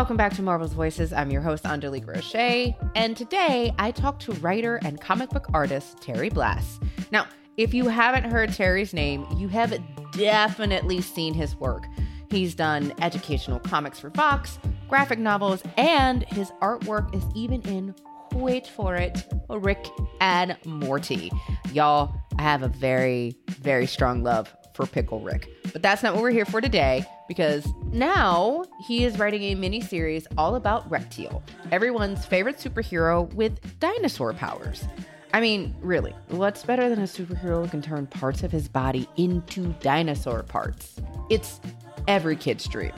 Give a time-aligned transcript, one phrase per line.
[0.00, 1.12] welcome back to Marvel's Voices.
[1.12, 6.00] I'm your host, Angelique Roche, and today I talk to writer and comic book artist
[6.00, 6.80] Terry Blas.
[7.12, 7.26] Now,
[7.58, 9.78] if you haven't heard Terry's name, you have
[10.12, 11.84] definitely seen his work.
[12.30, 17.94] He's done educational comics for Vox, graphic novels, and his artwork is even in,
[18.32, 19.86] wait for it, Rick
[20.22, 21.30] and Morty.
[21.74, 25.46] Y'all, I have a very, very strong love for Pickle Rick.
[25.74, 29.80] But that's not what we're here for today because now he is writing a mini
[29.80, 34.82] series all about Reptil, everyone's favorite superhero with dinosaur powers.
[35.32, 39.08] I mean, really, what's better than a superhero who can turn parts of his body
[39.16, 40.96] into dinosaur parts?
[41.30, 41.60] It's
[42.08, 42.90] every kid's dream.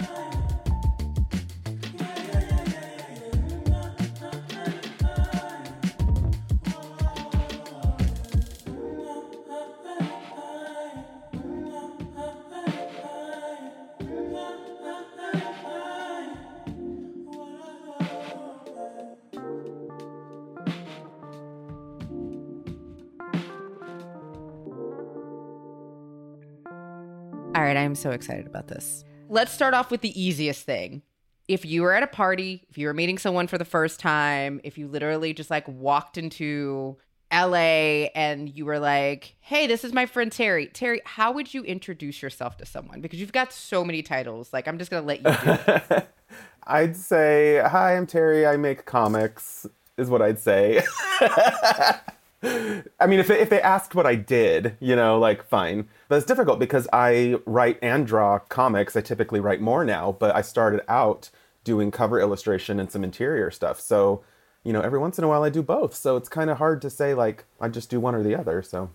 [28.03, 29.05] So excited about this.
[29.29, 31.03] Let's start off with the easiest thing.
[31.49, 34.61] If you were at a party, if you were meeting someone for the first time,
[34.65, 36.97] if you literally just like walked into
[37.33, 40.67] LA and you were like, hey, this is my friend Terry.
[40.67, 43.01] Terry, how would you introduce yourself to someone?
[43.01, 44.53] Because you've got so many titles.
[44.53, 46.09] Like, I'm just going to let you do it.
[46.67, 48.47] I'd say, hi, I'm Terry.
[48.47, 50.83] I make comics, is what I'd say.
[52.43, 55.89] I mean, if they, if they asked what I did, you know, like, fine.
[56.09, 58.97] But it's difficult because I write and draw comics.
[58.97, 61.31] I typically write more now, but I started out
[61.65, 63.81] doing cover illustration and some interior stuff.
[63.81, 64.25] So,
[64.65, 65.95] you know, every once in a while I do both.
[65.95, 68.63] So it's kind of hard to say, like, I just do one or the other.
[68.63, 68.91] So.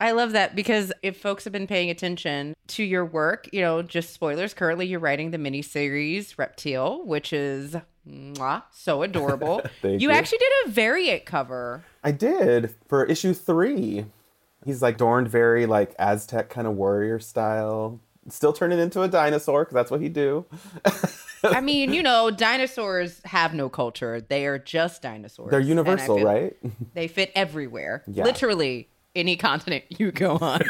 [0.00, 3.82] I love that because if folks have been paying attention to your work, you know,
[3.82, 7.76] just spoilers, currently you're writing the miniseries Reptil, which is
[8.08, 9.62] mwah, so adorable.
[9.82, 11.84] you, you actually did a variant cover.
[12.02, 14.06] I did for issue three.
[14.64, 18.00] He's like adorned very like Aztec kind of warrior style.
[18.28, 20.46] Still turning into a dinosaur because that's what he do.
[21.44, 24.20] I mean, you know, dinosaurs have no culture.
[24.20, 25.50] They are just dinosaurs.
[25.50, 26.56] They're universal, right?
[26.94, 28.04] They fit everywhere.
[28.06, 28.24] Yeah.
[28.24, 30.62] Literally any continent you go on.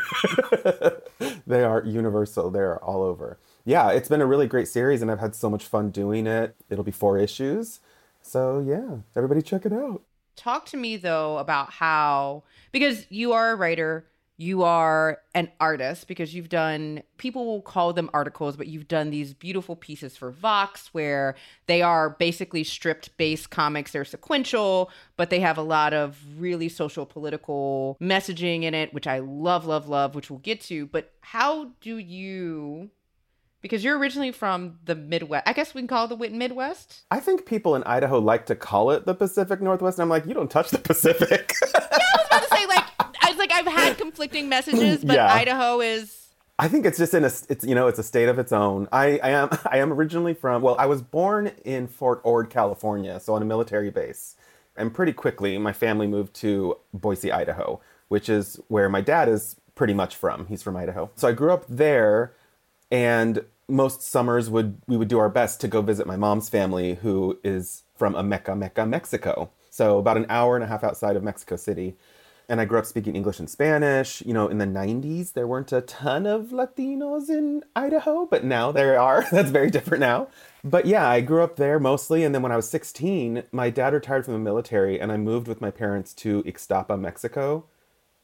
[1.47, 2.51] they are universal.
[2.51, 3.39] They're all over.
[3.65, 6.57] Yeah, it's been a really great series and I've had so much fun doing it.
[6.69, 7.81] It'll be four issues.
[8.23, 10.03] So, yeah, everybody check it out.
[10.37, 14.07] Talk to me though about how because you are a writer,
[14.39, 19.11] you are an artist because you've done people will call them articles but you've done
[19.11, 21.37] these beautiful pieces for vox where
[21.67, 26.69] they are basically stripped based comics they're sequential but they have a lot of really
[26.69, 31.13] social political messaging in it which i love love love which we'll get to but
[31.21, 32.91] how do you
[33.63, 35.45] because you're originally from the Midwest.
[35.47, 37.05] I guess we can call it the Midwest.
[37.11, 39.99] I think people in Idaho like to call it the Pacific Northwest.
[39.99, 41.55] And I'm like, you don't touch the Pacific.
[41.75, 45.15] yeah, I was about to say like I was like I've had conflicting messages, but
[45.15, 45.33] yeah.
[45.33, 46.19] Idaho is.
[46.59, 48.89] I think it's just in a it's you know it's a state of its own.
[48.93, 53.19] I, I am I am originally from well I was born in Fort Ord, California,
[53.21, 54.37] so on a military base,
[54.77, 59.57] and pretty quickly my family moved to Boise, Idaho, which is where my dad is
[59.75, 60.47] pretty much from.
[60.47, 62.35] He's from Idaho, so I grew up there,
[62.91, 66.95] and most summers would we would do our best to go visit my mom's family
[66.97, 69.51] who is from Ameca, Mexico.
[69.71, 71.97] So about an hour and a half outside of Mexico City.
[72.49, 74.21] And I grew up speaking English and Spanish.
[74.27, 78.73] You know, in the 90s, there weren't a ton of Latinos in Idaho, but now
[78.73, 79.27] there are.
[79.33, 80.29] That's very different now.
[80.63, 82.25] But yeah, I grew up there mostly.
[82.25, 85.49] And then when I was 16, my dad retired from the military and I moved
[85.49, 87.65] with my parents to Ixtapa, Mexico.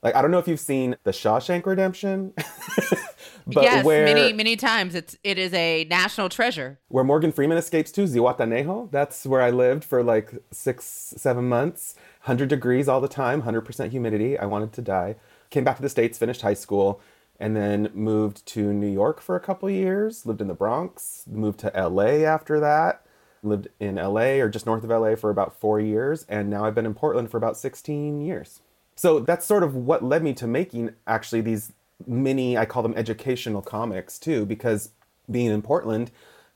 [0.03, 2.35] Like, I don't know if you've seen The Shawshank Redemption.
[3.55, 6.79] But yes, where, many many times it's it is a national treasure.
[6.89, 8.91] Where Morgan Freeman escapes to Zihuatanejo.
[8.91, 11.95] That's where I lived for like six seven months.
[12.21, 14.39] Hundred degrees all the time, hundred percent humidity.
[14.39, 15.17] I wanted to die.
[15.49, 17.00] Came back to the states, finished high school,
[17.41, 20.27] and then moved to New York for a couple years.
[20.27, 21.25] Lived in the Bronx.
[21.27, 22.27] Moved to L.A.
[22.27, 23.03] after that.
[23.43, 24.41] Lived in L.A.
[24.41, 25.17] or just north of L.A.
[25.17, 28.61] for about four years, and now I've been in Portland for about sixteen years.
[28.94, 31.73] So that's sort of what led me to making actually these
[32.06, 34.91] mini, I call them educational comics too, because
[35.31, 36.11] being in Portland,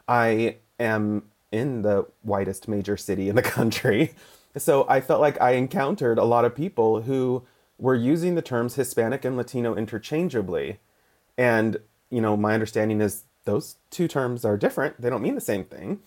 [0.09, 4.15] I am in the whitest major city in the country.
[4.57, 7.45] So I felt like I encountered a lot of people who
[7.79, 10.79] were using the terms Hispanic and Latino interchangeably.
[11.37, 11.79] And,
[12.11, 15.65] you know, my understanding is those two terms are different, they don't mean the same
[15.65, 16.01] thing.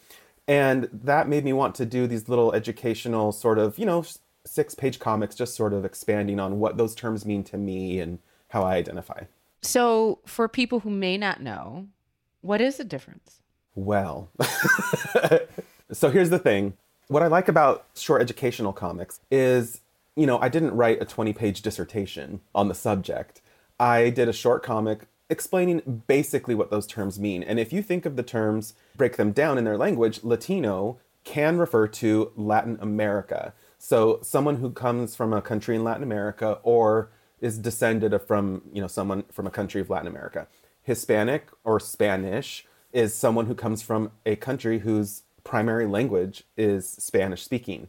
[0.48, 4.06] And that made me want to do these little educational sort of, you know,
[4.46, 8.20] six page comics, just sort of expanding on what those terms mean to me and
[8.56, 9.24] how I identify.
[9.62, 11.88] So, for people who may not know,
[12.42, 13.42] what is the difference?
[13.76, 14.30] Well,
[15.92, 16.74] So here's the thing.
[17.08, 19.82] What I like about short educational comics is,
[20.16, 23.42] you know, I didn't write a 20 page dissertation on the subject.
[23.80, 27.44] I did a short comic explaining basically what those terms mean.
[27.44, 31.58] And if you think of the terms, break them down in their language, Latino can
[31.58, 33.54] refer to Latin America.
[33.78, 37.10] So someone who comes from a country in Latin America or
[37.46, 40.48] is descended from, you know, someone from a country of Latin America.
[40.82, 47.44] Hispanic or Spanish is someone who comes from a country whose primary language is Spanish
[47.44, 47.88] speaking.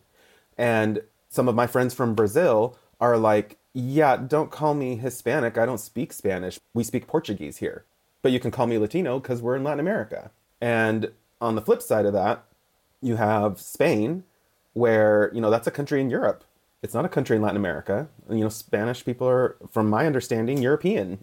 [0.59, 1.01] And
[1.31, 5.57] some of my friends from Brazil are like, yeah, don't call me Hispanic.
[5.57, 6.61] I don't speak Spanish.
[6.75, 7.87] We speak Portuguese here.
[8.21, 10.31] But you can call me Latino because we're in Latin America.
[10.61, 12.45] And on the flip side of that,
[13.01, 14.25] you have Spain,
[14.75, 16.45] where, you know, that's a country in Europe.
[16.87, 18.07] It's not a country in Latin America.
[18.31, 21.19] You know, Spanish people are, from my understanding, European.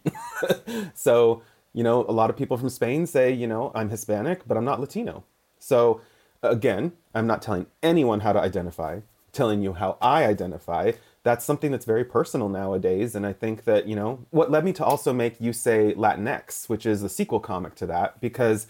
[0.93, 4.57] so, you know, a lot of people from Spain say, you know, I'm Hispanic, but
[4.57, 5.23] I'm not Latino.
[5.59, 6.01] So,
[6.41, 8.99] again, I'm not telling anyone how to identify,
[9.31, 10.91] telling you how I identify.
[11.23, 13.15] That's something that's very personal nowadays.
[13.15, 16.67] And I think that, you know, what led me to also make you say Latinx,
[16.67, 18.67] which is the sequel comic to that, because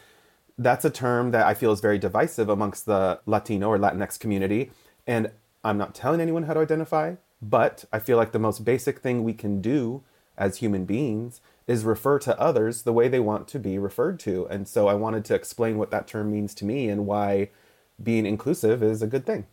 [0.59, 4.69] that's a term that I feel is very divisive amongst the Latino or Latinx community.
[5.07, 5.31] And
[5.63, 9.23] I'm not telling anyone how to identify, but I feel like the most basic thing
[9.23, 10.03] we can do
[10.37, 14.45] as human beings is refer to others the way they want to be referred to.
[14.47, 17.49] And so I wanted to explain what that term means to me and why
[18.01, 19.45] being inclusive is a good thing.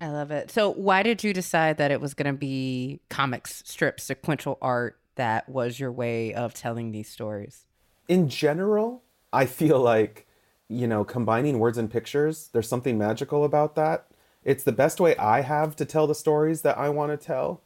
[0.00, 0.50] I love it.
[0.50, 4.98] So, why did you decide that it was going to be comics, strips, sequential art
[5.14, 7.66] that was your way of telling these stories?
[8.08, 10.26] In general, I feel like,
[10.68, 14.08] you know, combining words and pictures, there's something magical about that.
[14.44, 17.60] It's the best way I have to tell the stories that I want to tell.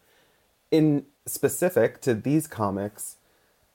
[0.71, 3.17] In specific to these comics,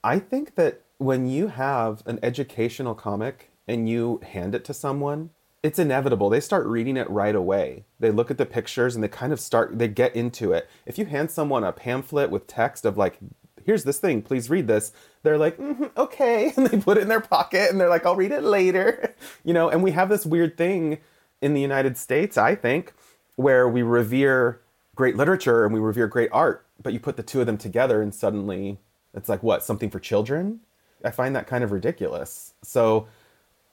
[0.04, 5.32] I think that when you have an educational comic and you hand it to someone,
[5.64, 6.30] it's inevitable.
[6.30, 7.86] They start reading it right away.
[8.00, 10.70] They look at the pictures and they kind of start, they get into it.
[10.86, 13.20] If you hand someone a pamphlet with text of like,
[13.64, 14.92] here's this thing, please read this,
[15.24, 16.52] they're like, mm-hmm, okay.
[16.58, 19.16] And they put it in their pocket and they're like, I'll read it later.
[19.44, 21.00] You know, and we have this weird thing
[21.42, 22.94] in the United States, I think,
[23.36, 24.62] where we revere
[24.96, 28.02] great literature and we revere great art, but you put the two of them together
[28.02, 28.78] and suddenly
[29.14, 30.62] it's like, what, something for children?
[31.04, 32.54] I find that kind of ridiculous.
[32.64, 33.08] So,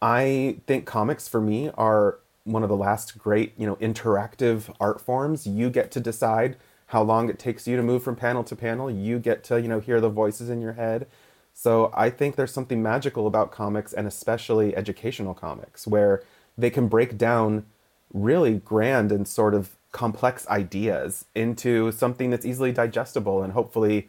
[0.01, 5.01] I think comics for me are one of the last great, you know, interactive art
[5.01, 5.47] forms.
[5.47, 6.57] You get to decide
[6.87, 8.91] how long it takes you to move from panel to panel.
[8.91, 11.07] You get to, you know, hear the voices in your head.
[11.53, 16.23] So I think there's something magical about comics and especially educational comics where
[16.59, 17.65] they can break down
[18.13, 24.09] really grand and sort of complex ideas into something that's easily digestible and hopefully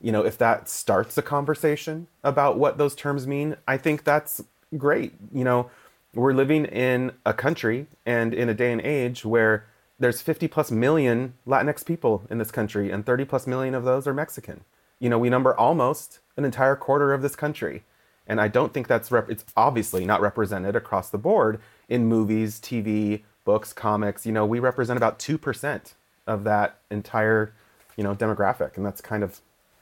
[0.00, 4.42] you know if that starts a conversation about what those terms mean i think that's
[4.76, 5.14] great.
[5.32, 5.70] You know,
[6.14, 9.66] we're living in a country and in a day and age where
[9.98, 14.06] there's 50 plus million Latinx people in this country, and 30 plus million of those
[14.06, 14.64] are Mexican.
[14.98, 17.84] You know, we number almost an entire quarter of this country.
[18.26, 22.58] And I don't think that's, rep- it's obviously not represented across the board in movies,
[22.58, 24.24] TV, books, comics.
[24.24, 25.92] You know, we represent about 2%
[26.26, 27.52] of that entire,
[27.96, 28.76] you know, demographic.
[28.76, 29.40] And that's kind of,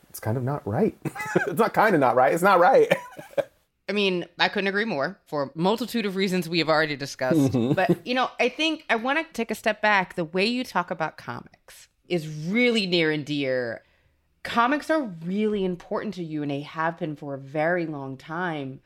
[0.09, 0.97] it's kind of not right.
[1.47, 2.33] it's not kind of not right.
[2.33, 2.93] It's not right.
[3.89, 7.39] I mean, I couldn't agree more for a multitude of reasons we have already discussed.
[7.39, 7.73] Mm-hmm.
[7.75, 10.15] But, you know, I think I want to take a step back.
[10.15, 13.83] The way you talk about comics is really near and dear.
[14.43, 18.81] Comics are really important to you, and they have been for a very long time.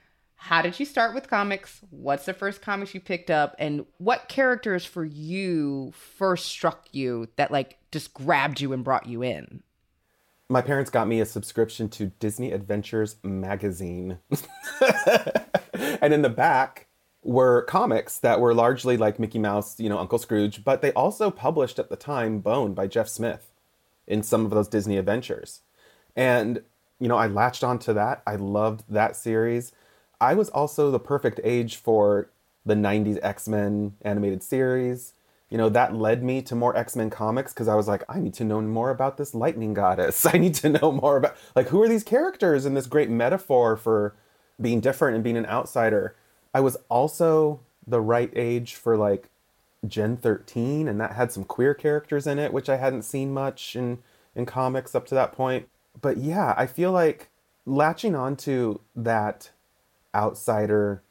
[0.44, 1.80] How did you start with comics?
[1.90, 3.54] What's the first comics you picked up?
[3.58, 9.06] And what characters for you first struck you that, like, just grabbed you and brought
[9.06, 9.62] you in?
[10.52, 14.18] my parents got me a subscription to Disney Adventures magazine.
[16.00, 16.88] and in the back
[17.22, 21.30] were comics that were largely like Mickey Mouse, you know, Uncle Scrooge, but they also
[21.30, 23.50] published at the time Bone by Jeff Smith
[24.06, 25.60] in some of those Disney adventures.
[26.14, 26.62] And,
[26.98, 28.22] you know, I latched onto that.
[28.26, 29.72] I loved that series.
[30.22, 32.30] I was also the perfect age for
[32.64, 35.12] the 90s X Men animated series
[35.52, 38.18] you know, that led me to more X Men comics because I was like, I
[38.18, 40.24] need to know more about this lightning goddess.
[40.34, 43.76] I need to know more about, like, who are these characters and this great metaphor
[43.76, 44.14] for
[44.58, 46.16] being different and being an outsider.
[46.54, 49.28] I was also the right age for like
[49.86, 53.76] Gen 13, and that had some queer characters in it, which I hadn't seen much
[53.76, 53.98] in,
[54.34, 55.68] in comics up to that point.
[56.00, 57.28] But yeah, I feel like
[57.66, 59.50] latching onto that
[60.14, 61.02] outsider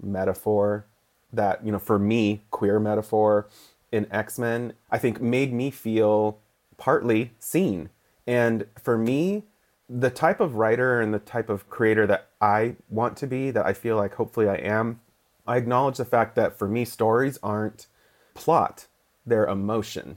[0.00, 0.86] metaphor,
[1.32, 3.48] that, you know, for me, queer metaphor,
[3.90, 6.38] in X Men, I think made me feel
[6.78, 7.90] partly seen.
[8.26, 9.44] And for me,
[9.88, 13.66] the type of writer and the type of creator that I want to be, that
[13.66, 15.00] I feel like hopefully I am,
[15.46, 17.86] I acknowledge the fact that for me, stories aren't
[18.34, 18.86] plot,
[19.26, 20.16] they're emotion.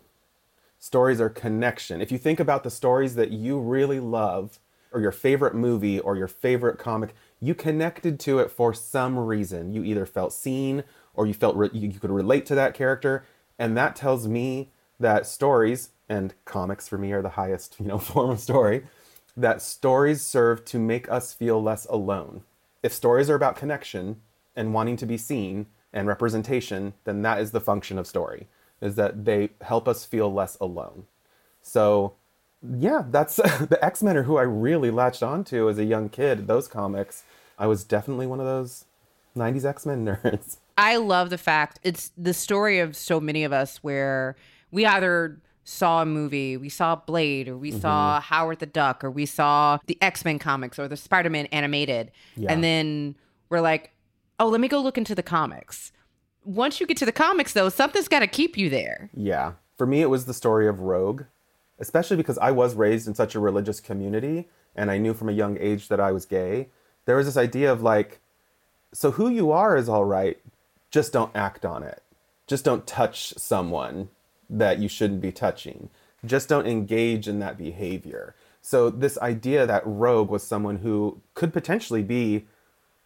[0.80, 2.00] Stories are connection.
[2.00, 4.60] If you think about the stories that you really love,
[4.92, 7.14] or your favorite movie, or your favorite comic,
[7.46, 9.72] you connected to it for some reason.
[9.72, 10.84] You either felt seen
[11.14, 13.26] or you felt re- you could relate to that character.
[13.60, 17.98] And that tells me that stories, and comics for me are the highest, you know,
[18.00, 18.84] form of story,
[19.38, 22.44] that stories serve to make us feel less alone.
[22.82, 24.22] If stories are about connection
[24.56, 28.48] and wanting to be seen and representation, then that is the function of story,
[28.82, 31.06] is that they help us feel less alone.
[31.62, 32.16] So
[32.62, 36.48] yeah, that's the X Men are who I really latched onto as a young kid.
[36.48, 37.24] Those comics,
[37.58, 38.86] I was definitely one of those
[39.36, 40.58] '90s X Men nerds.
[40.78, 44.36] I love the fact it's the story of so many of us where
[44.72, 47.80] we either saw a movie, we saw Blade, or we mm-hmm.
[47.80, 51.48] saw Howard the Duck, or we saw the X Men comics or the Spider Man
[51.48, 52.52] animated, yeah.
[52.52, 53.16] and then
[53.50, 53.92] we're like,
[54.40, 55.92] oh, let me go look into the comics.
[56.44, 59.10] Once you get to the comics, though, something's got to keep you there.
[59.16, 59.54] Yeah.
[59.78, 61.24] For me, it was the story of Rogue
[61.80, 65.34] especially because I was raised in such a religious community and I knew from a
[65.34, 66.70] young age that I was gay,
[67.06, 68.20] there was this idea of like,
[68.94, 70.40] so who you are is all right,
[70.92, 72.02] just don't act on it.
[72.48, 74.10] Just don't touch someone
[74.50, 75.90] that you shouldn't be touching.
[76.26, 78.36] Just don't engage in that behavior.
[78.62, 82.46] So this idea that Rogue was someone who could potentially be,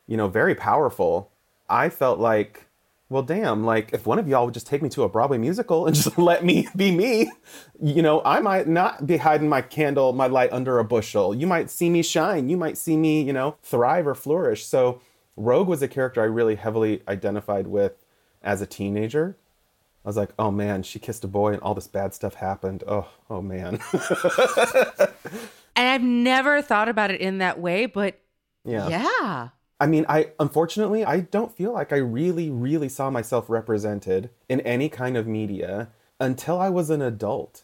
[0.08, 1.30] you know, very powerful,
[1.70, 2.66] I felt like
[3.10, 5.88] well, damn, like if one of y'all would just take me to a Broadway musical
[5.88, 7.32] and just let me be me,
[7.82, 11.34] you know, I might not be hiding my candle, my light under a bushel.
[11.34, 12.50] You might see me shine.
[12.50, 14.66] You might see me, you know, thrive or flourish.
[14.66, 15.02] So
[15.36, 18.06] Rogue was a character I really heavily identified with
[18.44, 19.38] as a teenager.
[20.06, 22.84] I was like, oh man, she kissed a boy and all this bad stuff happened.
[22.88, 23.80] Oh, oh man.
[25.76, 28.20] and I've never thought about it in that way, but
[28.64, 28.88] yeah.
[28.88, 29.50] Yeah.
[29.80, 34.60] I mean, I unfortunately I don't feel like I really really saw myself represented in
[34.62, 37.64] any kind of media until I was an adult.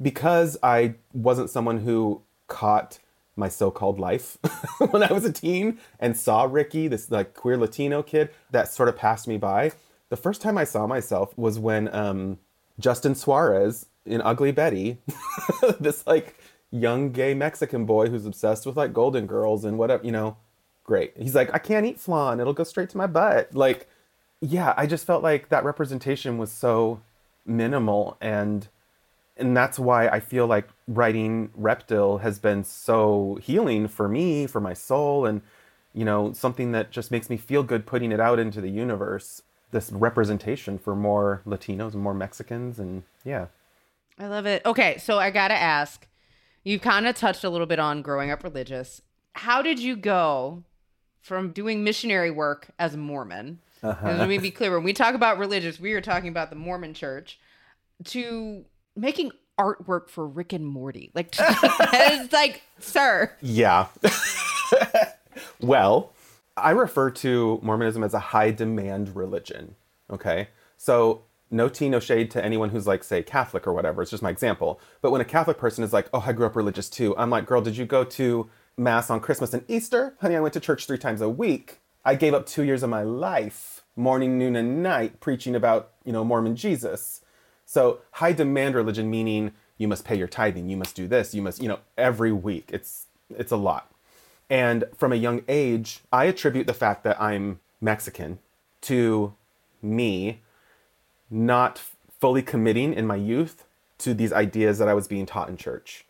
[0.00, 2.98] Because I wasn't someone who caught
[3.34, 4.36] my so-called life
[4.90, 8.90] when I was a teen and saw Ricky, this like queer Latino kid, that sort
[8.90, 9.72] of passed me by.
[10.10, 12.38] The first time I saw myself was when um,
[12.78, 14.98] Justin Suarez in Ugly Betty,
[15.80, 16.38] this like
[16.70, 20.36] young gay Mexican boy who's obsessed with like Golden Girls and whatever, you know,
[20.86, 21.12] great.
[21.16, 22.40] He's like, I can't eat flan.
[22.40, 23.54] It'll go straight to my butt.
[23.54, 23.88] Like,
[24.40, 27.00] yeah, I just felt like that representation was so
[27.44, 28.68] minimal and
[29.36, 34.60] and that's why I feel like writing Reptil has been so healing for me, for
[34.60, 35.42] my soul, and
[35.92, 39.42] you know, something that just makes me feel good putting it out into the universe.
[39.72, 43.46] This representation for more Latinos and more Mexicans, and yeah.
[44.18, 44.62] I love it.
[44.64, 46.06] Okay, so I gotta ask,
[46.64, 49.02] you kind of touched a little bit on growing up religious.
[49.34, 50.64] How did you go
[51.26, 53.58] from doing missionary work as a Mormon.
[53.82, 54.14] Uh-huh.
[54.16, 56.94] let me be clear: when we talk about religious, we are talking about the Mormon
[56.94, 57.40] Church.
[58.04, 58.64] To
[58.94, 63.32] making artwork for Rick and Morty, like it's like, sir.
[63.42, 63.88] Yeah.
[65.60, 66.12] well,
[66.56, 69.74] I refer to Mormonism as a high demand religion.
[70.10, 74.02] Okay, so no tea, no shade to anyone who's like, say, Catholic or whatever.
[74.02, 74.80] It's just my example.
[75.00, 77.46] But when a Catholic person is like, oh, I grew up religious too, I'm like,
[77.46, 80.16] girl, did you go to Mass on Christmas and Easter.
[80.20, 81.78] Honey, I went to church three times a week.
[82.04, 86.12] I gave up two years of my life, morning, noon, and night, preaching about, you
[86.12, 87.22] know, Mormon Jesus.
[87.64, 91.42] So high demand religion, meaning you must pay your tithing, you must do this, you
[91.42, 92.70] must, you know, every week.
[92.72, 93.90] It's it's a lot.
[94.48, 98.38] And from a young age, I attribute the fact that I'm Mexican
[98.82, 99.34] to
[99.82, 100.42] me
[101.30, 101.82] not
[102.20, 103.64] fully committing in my youth
[103.98, 106.04] to these ideas that I was being taught in church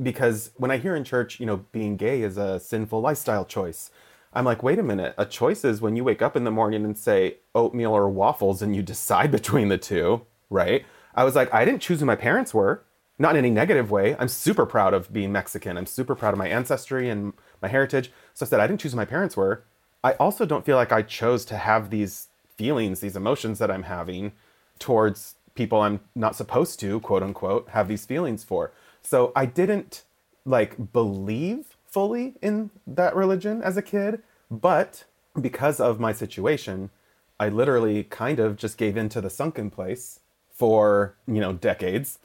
[0.00, 3.90] because when I hear in church, you know, being gay is a sinful lifestyle choice,
[4.34, 5.14] I'm like, wait a minute.
[5.18, 8.62] A choice is when you wake up in the morning and say oatmeal or waffles
[8.62, 10.84] and you decide between the two, right?
[11.14, 12.82] I was like, I didn't choose who my parents were,
[13.18, 14.16] not in any negative way.
[14.18, 15.76] I'm super proud of being Mexican.
[15.76, 18.10] I'm super proud of my ancestry and my heritage.
[18.32, 19.64] So I said, I didn't choose who my parents were.
[20.02, 23.84] I also don't feel like I chose to have these feelings, these emotions that I'm
[23.84, 24.32] having
[24.78, 28.72] towards people I'm not supposed to, quote unquote, have these feelings for.
[29.02, 30.04] So I didn't
[30.44, 35.04] like believe fully in that religion as a kid, but
[35.40, 36.90] because of my situation,
[37.38, 40.20] I literally kind of just gave in to the sunken place
[40.54, 42.18] for, you know, decades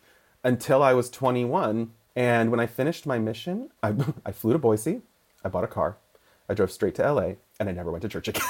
[0.44, 1.92] until I was 21.
[2.16, 3.94] And when I finished my mission, I,
[4.26, 5.02] I flew to Boise,
[5.44, 5.98] I bought a car,
[6.50, 8.44] I drove straight to LA, and I never went to church again.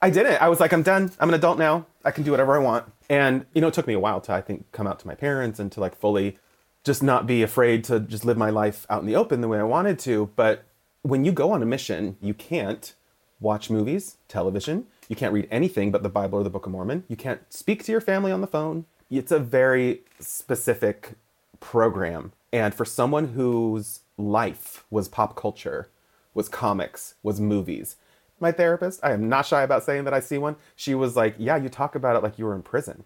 [0.00, 0.40] I didn't.
[0.42, 1.10] I was like, I'm done.
[1.18, 1.86] I'm an adult now.
[2.04, 2.92] I can do whatever I want.
[3.08, 5.14] And, you know, it took me a while to, I think, come out to my
[5.14, 6.38] parents and to like fully
[6.84, 9.58] just not be afraid to just live my life out in the open the way
[9.58, 10.30] I wanted to.
[10.36, 10.64] But
[11.02, 12.94] when you go on a mission, you can't
[13.40, 14.86] watch movies, television.
[15.08, 17.04] You can't read anything but the Bible or the Book of Mormon.
[17.08, 18.84] You can't speak to your family on the phone.
[19.10, 21.12] It's a very specific
[21.60, 22.32] program.
[22.52, 25.88] And for someone whose life was pop culture,
[26.34, 27.96] was comics, was movies,
[28.40, 30.56] my therapist, I am not shy about saying that I see one.
[30.76, 33.04] She was like, Yeah, you talk about it like you were in prison.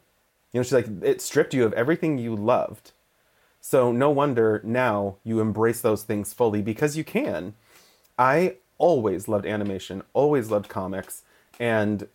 [0.53, 2.93] You know, she's like, It stripped you of everything you loved.
[3.61, 7.55] So no wonder now you embrace those things fully because you can.
[8.19, 11.23] I always loved animation, always loved comics,
[11.59, 12.09] and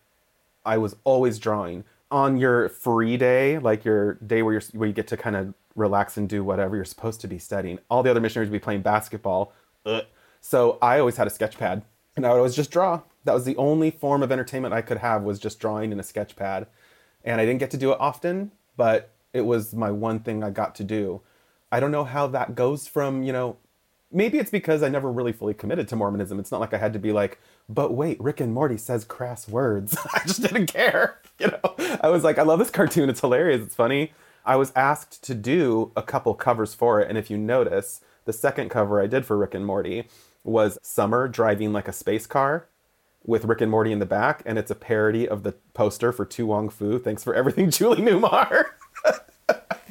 [0.66, 1.84] I was always drawing.
[2.10, 5.54] On your free day, like your day where, you're, where you get to kind of
[5.76, 8.64] relax and do whatever you're supposed to be studying, all the other missionaries would be
[8.64, 9.54] playing basketball.
[9.86, 10.06] Ugh.
[10.40, 11.84] So I always had a sketch pad,
[12.16, 13.02] and I would always just draw.
[13.24, 16.04] That was the only form of entertainment I could have was just drawing in a
[16.04, 16.68] sketch pad.
[17.24, 20.50] And I didn't get to do it often, but it was my one thing I
[20.50, 21.22] got to do.
[21.74, 23.58] I don't know how that goes from, you know,
[24.12, 26.40] maybe it's because I never really fully committed to Mormonism.
[26.40, 29.50] It's not like I had to be like, but wait, Rick and Morty says crass
[29.50, 29.98] words.
[30.14, 31.20] I just didn't care.
[31.40, 33.10] You know, I was like, I love this cartoon.
[33.10, 33.64] It's hilarious.
[33.64, 34.14] It's funny.
[34.46, 37.10] I was asked to do a couple covers for it.
[37.10, 40.08] And if you notice, the second cover I did for Rick and Morty
[40.44, 42.68] was Summer driving like a space car
[43.26, 44.44] with Rick and Morty in the back.
[44.46, 47.00] And it's a parody of the poster for To Wong Foo.
[47.00, 48.66] Thanks for everything, Julie Newmar.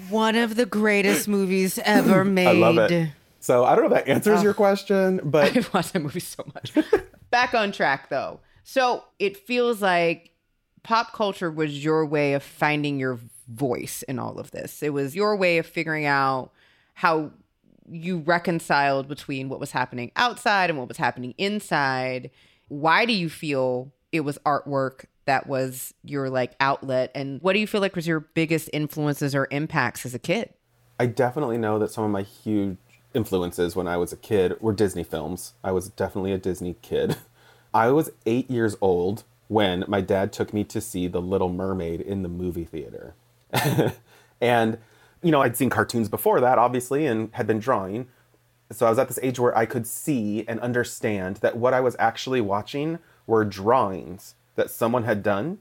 [0.09, 2.47] One of the greatest movies ever made.
[2.49, 3.11] I love it.
[3.41, 6.21] So I don't know if that answers oh, your question, but I've watched that movie
[6.21, 6.73] so much.
[7.31, 8.41] Back on track though.
[8.63, 10.31] So it feels like
[10.83, 14.83] pop culture was your way of finding your voice in all of this.
[14.83, 16.53] It was your way of figuring out
[16.95, 17.33] how
[17.91, 22.31] you reconciled between what was happening outside and what was happening inside.
[22.69, 27.59] Why do you feel it was artwork that was your like outlet and what do
[27.61, 30.51] you feel like was your biggest influences or impacts as a kid?
[30.99, 32.77] I definitely know that some of my huge
[33.15, 35.55] influences when I was a kid were Disney films.
[35.63, 37.17] I was definitely a Disney kid.
[37.75, 42.01] I was eight years old when my dad took me to see The Little Mermaid
[42.01, 43.15] in the movie theater.
[44.41, 44.79] and,
[45.23, 48.09] you know, I'd seen cartoons before that, obviously, and had been drawing.
[48.71, 51.81] So I was at this age where I could see and understand that what I
[51.81, 55.59] was actually watching were drawings that someone had done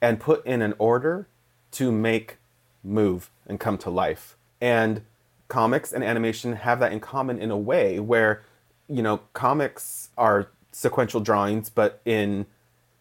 [0.00, 1.28] and put in an order
[1.72, 2.38] to make
[2.82, 4.36] move and come to life.
[4.60, 5.02] And
[5.48, 8.42] comics and animation have that in common in a way where,
[8.88, 12.46] you know, comics are sequential drawings, but in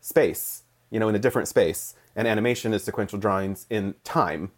[0.01, 1.95] space, you know, in a different space.
[2.15, 4.51] And animation is sequential drawings in time,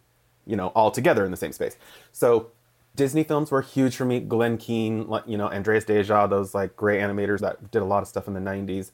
[0.46, 1.76] you know, all together in the same space.
[2.12, 2.50] So
[2.94, 4.20] Disney films were huge for me.
[4.20, 8.08] Glen Keane, you know, Andreas Deja, those like great animators that did a lot of
[8.08, 8.90] stuff in the 90s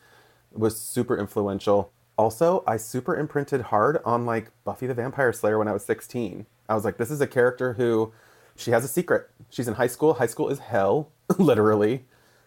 [0.54, 1.92] was super influential.
[2.16, 6.46] Also, I super imprinted hard on like Buffy the Vampire Slayer when I was 16.
[6.68, 8.12] I was like, this is a character who
[8.56, 9.28] she has a secret.
[9.50, 10.14] She's in high school.
[10.14, 12.04] High school is hell, literally.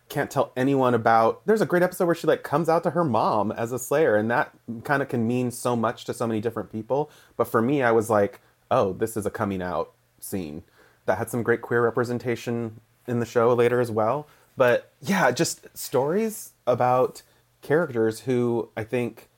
[0.10, 1.46] Can't tell anyone about.
[1.46, 4.16] There's a great episode where she like comes out to her mom as a slayer,
[4.16, 4.52] and that
[4.86, 7.12] kind of can mean so much to so many different people.
[7.36, 8.40] But for me, I was like,
[8.72, 10.64] oh, this is a coming out scene
[11.06, 14.28] that had some great queer representation in the show later as well.
[14.56, 17.22] But yeah, just stories about
[17.62, 19.30] characters who I think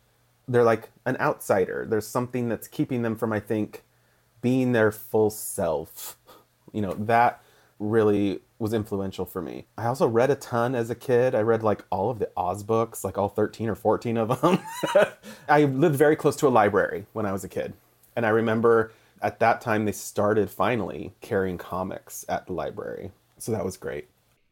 [0.48, 1.86] they're like an outsider.
[1.88, 3.84] There's something that's keeping them from, I think,
[4.42, 6.18] being their full self
[6.74, 7.42] you know, that
[7.80, 9.66] really was influential for me.
[9.78, 11.34] I also read a ton as a kid.
[11.34, 14.60] I read like all of the Oz books, like all 13 or 14 of them.
[15.50, 17.74] I lived very close to a library when I was a kid.
[18.16, 23.12] And I remember at that time they started finally carrying comics at the library.
[23.38, 24.08] So that was great.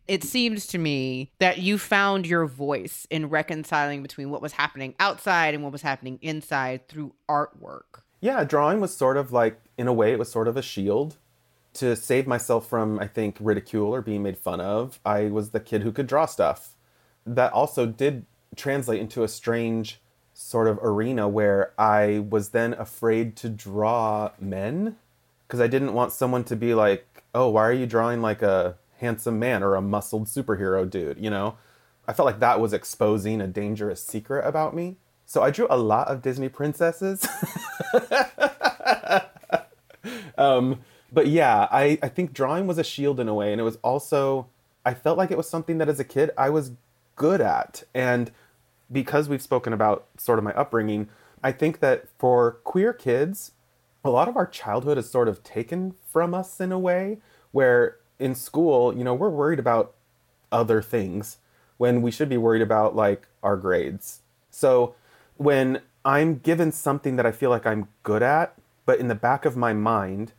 [0.08, 4.96] It seems to me that you found your voice in reconciling between what was happening
[5.00, 8.02] outside and what was happening inside through artwork.
[8.22, 11.18] Yeah, drawing was sort of like, in a way, it was sort of a shield
[11.74, 15.60] to save myself from, I think, ridicule or being made fun of, I was the
[15.60, 16.76] kid who could draw stuff.
[17.26, 20.02] That also did translate into a strange
[20.34, 24.96] sort of arena where I was then afraid to draw men
[25.46, 28.78] because I didn't want someone to be like, oh, why are you drawing like a
[28.98, 31.20] handsome man or a muscled superhero dude?
[31.20, 31.58] You know,
[32.08, 34.98] I felt like that was exposing a dangerous secret about me.
[35.26, 37.28] So I drew a lot of Disney princesses.
[40.38, 40.80] um,
[41.12, 43.52] but yeah, I, I think drawing was a shield in a way.
[43.52, 44.48] And it was also,
[44.86, 46.72] I felt like it was something that as a kid I was
[47.18, 47.84] good at.
[47.94, 48.32] And
[48.90, 51.10] because we've spoken about sort of my upbringing,
[51.44, 53.52] I think that for queer kids,
[54.06, 57.18] a lot of our childhood is sort of taken from us in a way
[57.52, 59.94] where in school, you know, we're worried about
[60.52, 61.38] other things
[61.78, 64.22] when we should be worried about like our grades.
[64.50, 64.96] So
[65.38, 69.46] when I'm given something that I feel like I'm good at, but in the back
[69.46, 70.32] of my mind,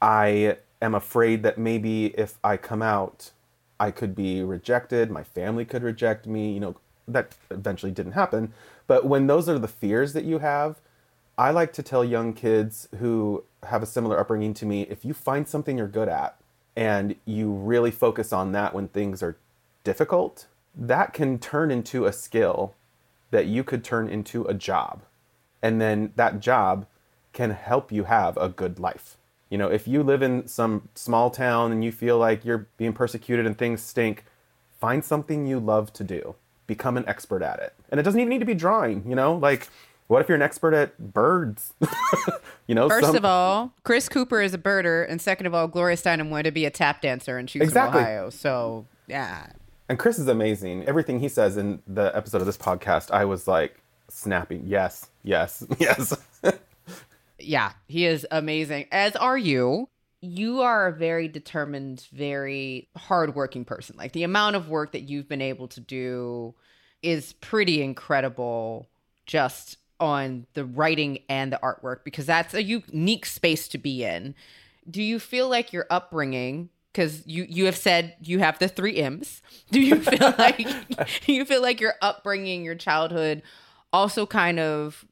[0.00, 3.32] I am afraid that maybe if I come out,
[3.78, 6.76] I could be rejected, my family could reject me, you know,
[7.08, 8.52] that eventually didn't happen.
[8.86, 10.80] But when those are the fears that you have,
[11.36, 15.14] I like to tell young kids who have a similar upbringing to me if you
[15.14, 16.36] find something you're good at
[16.76, 19.36] and you really focus on that when things are
[19.84, 22.74] difficult, that can turn into a skill
[23.30, 25.02] that you could turn into a job.
[25.62, 26.86] And then that job
[27.32, 29.16] can help you have a good life.
[29.50, 32.92] You know, if you live in some small town and you feel like you're being
[32.92, 34.24] persecuted and things stink,
[34.80, 36.34] find something you love to do.
[36.66, 37.74] Become an expert at it.
[37.90, 39.34] And it doesn't even need to be drawing, you know?
[39.34, 39.68] Like
[40.12, 41.72] what if you're an expert at birds?
[42.66, 43.16] you know, first some...
[43.16, 46.50] of all, Chris Cooper is a birder, and second of all, Gloria Steinem wanted to
[46.50, 48.00] be a tap dancer, and she's exactly.
[48.00, 48.30] from Ohio.
[48.30, 49.46] So yeah.
[49.88, 50.84] And Chris is amazing.
[50.84, 54.64] Everything he says in the episode of this podcast, I was like snapping.
[54.66, 56.14] Yes, yes, yes.
[57.38, 58.88] yeah, he is amazing.
[58.92, 59.88] As are you.
[60.24, 63.96] You are a very determined, very hardworking person.
[63.96, 66.54] Like the amount of work that you've been able to do
[67.02, 68.88] is pretty incredible.
[69.26, 74.34] Just on the writing and the artwork because that's a unique space to be in.
[74.90, 78.96] Do you feel like your upbringing because you you have said you have the three
[78.96, 79.42] M's.
[79.70, 80.66] Do you feel like
[81.26, 83.42] you feel like your upbringing, your childhood,
[83.92, 85.04] also kind of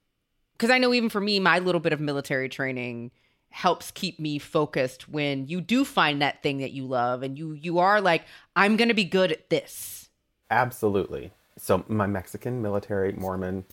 [0.53, 3.12] because I know even for me, my little bit of military training
[3.50, 7.53] helps keep me focused when you do find that thing that you love and you
[7.53, 8.24] you are like
[8.57, 10.09] I'm going to be good at this.
[10.50, 11.33] Absolutely.
[11.57, 13.64] So my Mexican military Mormon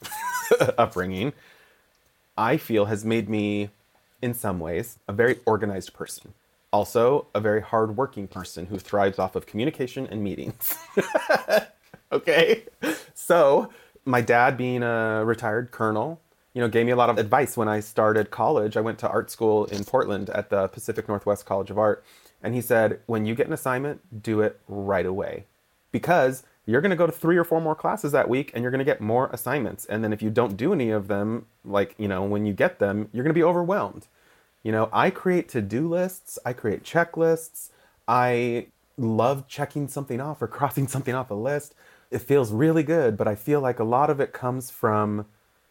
[0.78, 1.34] upbringing,
[2.38, 3.70] I feel has made me,
[4.22, 6.34] in some ways, a very organized person.
[6.72, 10.76] Also, a very hardworking person who thrives off of communication and meetings.
[12.12, 12.64] okay?
[13.14, 13.72] So,
[14.06, 16.20] my dad, being a retired colonel,
[16.54, 18.76] you know, gave me a lot of advice when I started college.
[18.76, 22.04] I went to art school in Portland at the Pacific Northwest College of Art.
[22.42, 25.46] And he said, when you get an assignment, do it right away.
[25.92, 28.72] Because you're going to go to three or four more classes that week and you're
[28.72, 29.86] going to get more assignments.
[29.86, 32.78] And then if you don't do any of them, like, you know, when you get
[32.78, 34.08] them, you're going to be overwhelmed.
[34.64, 37.70] You know, I create to do lists, I create checklists,
[38.06, 41.74] I love checking something off or crossing something off a list.
[42.12, 45.26] It feels really good, but I feel like a lot of it comes from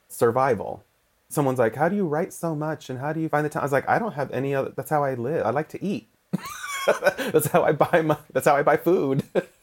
[0.08, 0.82] survival.
[1.28, 2.88] Someone's like, How do you write so much?
[2.88, 3.62] And how do you find the time?
[3.62, 5.44] I was like, I don't have any other, that's how I live.
[5.44, 6.08] I like to eat.
[6.86, 9.24] that's how I buy my, that's how I buy food.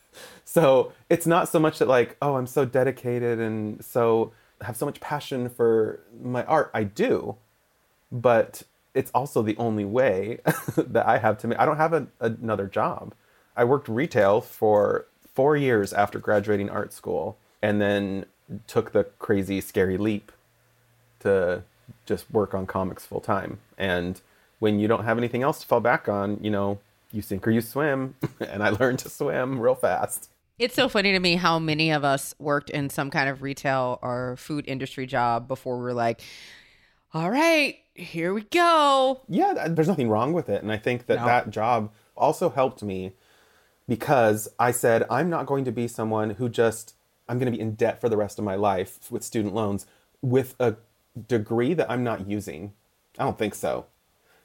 [0.53, 4.85] so it's not so much that like oh i'm so dedicated and so have so
[4.85, 6.69] much passion for my art.
[6.73, 7.35] I do
[8.11, 8.61] but
[8.93, 10.39] it's also the only way
[10.77, 13.13] that i have to make i don't have a, another job.
[13.55, 18.25] I worked retail for four years after graduating art school and then
[18.67, 20.31] took the crazy scary leap
[21.21, 21.63] to
[22.05, 24.21] just work on comics full time and
[24.59, 26.77] when you don't have anything else to fall back on you know
[27.11, 28.13] you sink or you swim.
[28.39, 30.29] And i learned to swim real fast
[30.63, 33.99] it's so funny to me how many of us worked in some kind of retail
[34.01, 36.21] or food industry job before we were like,
[37.13, 39.21] all right, here we go.
[39.27, 40.63] Yeah, there's nothing wrong with it.
[40.63, 41.25] And I think that no.
[41.25, 43.11] that job also helped me
[43.89, 46.95] because I said, I'm not going to be someone who just,
[47.27, 49.85] I'm going to be in debt for the rest of my life with student loans
[50.21, 50.77] with a
[51.27, 52.71] degree that I'm not using.
[53.19, 53.87] I don't think so.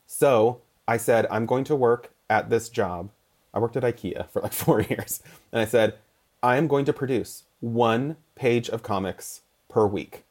[0.04, 3.10] So I said, I'm going to work at this job
[3.58, 5.22] I worked at IKEA for like four years.
[5.52, 5.94] And I said,
[6.42, 10.24] I am going to produce one page of comics per week.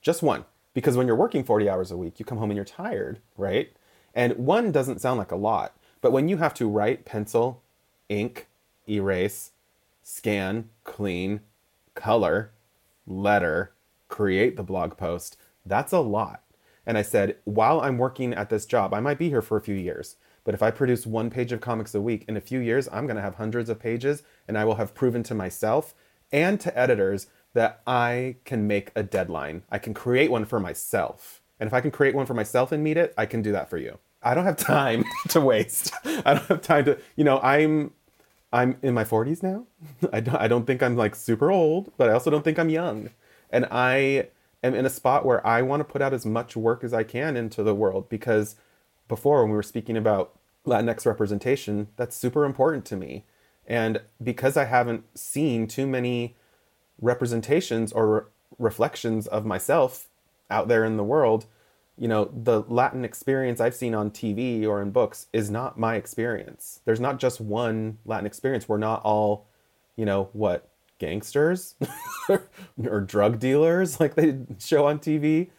[0.00, 0.44] Just one.
[0.72, 3.72] Because when you're working 40 hours a week, you come home and you're tired, right?
[4.14, 5.74] And one doesn't sound like a lot.
[6.00, 7.62] But when you have to write, pencil,
[8.08, 8.46] ink,
[8.88, 9.50] erase,
[10.04, 11.40] scan, clean,
[11.96, 12.52] color,
[13.04, 13.72] letter,
[14.06, 16.42] create the blog post, that's a lot.
[16.86, 19.62] And I said, while I'm working at this job, I might be here for a
[19.62, 20.14] few years.
[20.48, 23.04] But if I produce one page of comics a week, in a few years, I'm
[23.04, 25.94] going to have hundreds of pages, and I will have proven to myself
[26.32, 29.64] and to editors that I can make a deadline.
[29.70, 31.42] I can create one for myself.
[31.60, 33.68] And if I can create one for myself and meet it, I can do that
[33.68, 33.98] for you.
[34.22, 35.92] I don't have time to waste.
[36.24, 37.90] I don't have time to, you know, I'm
[38.50, 39.66] I'm in my 40s now.
[40.14, 42.70] I don't I don't think I'm like super old, but I also don't think I'm
[42.70, 43.10] young.
[43.50, 44.28] And I
[44.64, 47.02] am in a spot where I want to put out as much work as I
[47.02, 48.56] can into the world because
[49.08, 50.37] before when we were speaking about
[50.68, 53.24] Latinx representation, that's super important to me.
[53.66, 56.36] And because I haven't seen too many
[57.00, 58.20] representations or re-
[58.58, 60.08] reflections of myself
[60.50, 61.46] out there in the world,
[61.98, 65.96] you know, the Latin experience I've seen on TV or in books is not my
[65.96, 66.80] experience.
[66.84, 68.68] There's not just one Latin experience.
[68.68, 69.46] We're not all,
[69.96, 71.74] you know, what, gangsters
[72.86, 75.50] or drug dealers like they show on TV.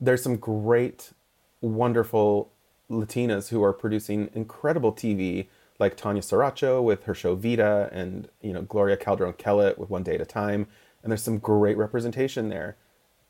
[0.00, 1.12] There's some great,
[1.60, 2.50] wonderful
[2.92, 8.52] Latinas who are producing incredible TV, like Tanya Saracho with her show Vida, and you
[8.52, 10.66] know Gloria Calderon Kellett with One Day at a Time,
[11.02, 12.76] and there's some great representation there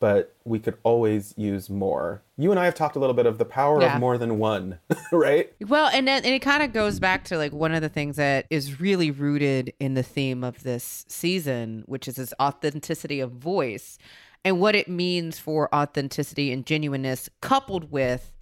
[0.00, 2.22] but we could always use more.
[2.36, 3.94] You and I have talked a little bit of the power Yeah.
[3.94, 4.80] of more than one,
[5.12, 5.52] right?
[5.68, 8.16] Well, and then and it kind of goes back to like one of the things
[8.16, 13.30] that is really rooted in the theme of this season, which is this authenticity of
[13.30, 13.96] voice
[14.44, 18.32] and what it means for authenticity and genuineness, coupled with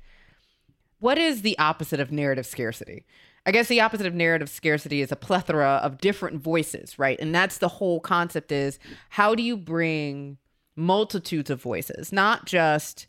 [1.01, 3.05] what is the opposite of narrative scarcity?
[3.47, 7.19] I guess the opposite of narrative scarcity is a plethora of different voices, right?
[7.21, 10.37] And that's the whole concept is how do you bring
[10.77, 13.07] multitudes of voices, not just,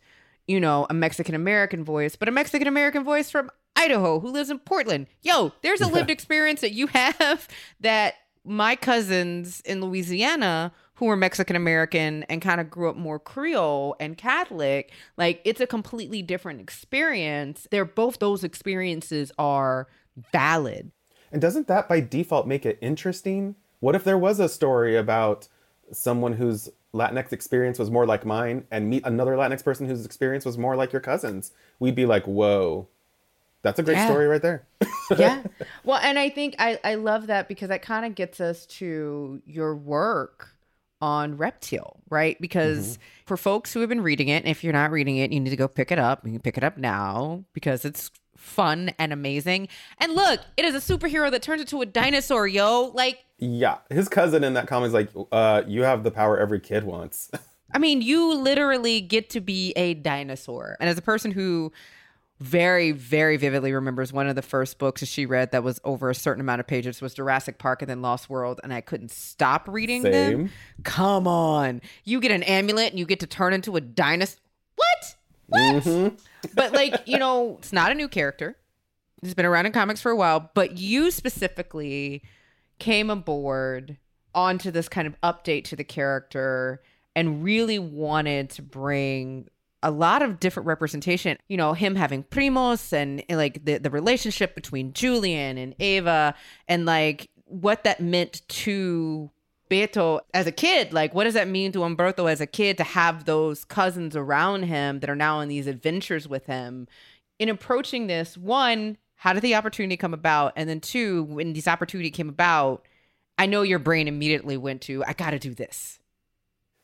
[0.48, 4.50] you know, a Mexican American voice, but a Mexican American voice from Idaho who lives
[4.50, 5.08] in Portland.
[5.22, 7.48] Yo, there's a lived experience that you have
[7.82, 10.72] that my cousins in Louisiana
[11.02, 15.60] who were Mexican American and kind of grew up more Creole and Catholic, like it's
[15.60, 17.68] a completely different experience.
[17.72, 19.88] They're both those experiences are
[20.32, 20.92] valid.
[21.32, 23.56] And doesn't that by default make it interesting?
[23.80, 25.48] What if there was a story about
[25.92, 30.46] someone whose Latinx experience was more like mine and meet another Latinx person whose experience
[30.46, 31.52] was more like your cousin's?
[31.80, 32.88] We'd be like, whoa,
[33.64, 34.06] that's a great Yeah.
[34.06, 34.68] story right there.
[35.18, 35.42] yeah.
[35.84, 39.42] Well, and I think I, I love that because that kind of gets us to
[39.48, 40.51] your work
[41.02, 42.40] on Reptil, right?
[42.40, 45.40] Because for folks who have been reading it, and if you're not reading it, you
[45.40, 46.26] need to go pick it up.
[46.26, 49.68] You can pick it up now because it's fun and amazing.
[50.00, 52.92] And look, it is a superhero that turns into a dinosaur, yo.
[52.94, 53.78] Like, yeah.
[53.90, 57.32] His cousin in that comic is like, uh, you have the power every kid wants.
[57.74, 60.76] I mean, you literally get to be a dinosaur.
[60.80, 61.72] And as a person who
[62.42, 66.16] very, very vividly remembers one of the first books she read that was over a
[66.16, 69.68] certain amount of pages was Jurassic Park and then Lost World, and I couldn't stop
[69.68, 70.50] reading them.
[70.84, 71.82] Come on.
[72.04, 74.40] You get an amulet and you get to turn into a dinosaur.
[74.76, 75.16] What?
[75.48, 75.84] What?
[75.84, 76.16] Mm-hmm.
[76.56, 78.58] but like, you know, it's not a new character.
[79.22, 82.24] He's been around in comics for a while, but you specifically
[82.80, 83.98] came aboard
[84.34, 86.82] onto this kind of update to the character
[87.16, 89.48] and really wanted to bring
[89.84, 91.38] a lot of different representation.
[91.48, 96.36] You know, him having primos and, and, like the, the relationship between Julian and Ava
[96.68, 99.30] and like what that meant to
[99.72, 100.92] Beto as a kid.
[100.92, 104.64] Like, what does that mean to Humberto as a kid to have those cousins around
[104.64, 106.88] him that are now on these adventures with him?
[107.40, 110.54] In approaching this, one, how did the opportunity come about?
[110.56, 112.86] And then two, when this opportunity came about,
[113.38, 116.00] I know your brain immediately went to, I got to do this.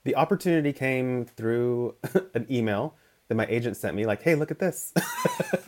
[0.07, 1.95] The opportunity came through
[2.33, 2.95] an email
[3.27, 4.93] that my agent sent me, like, hey, look at this.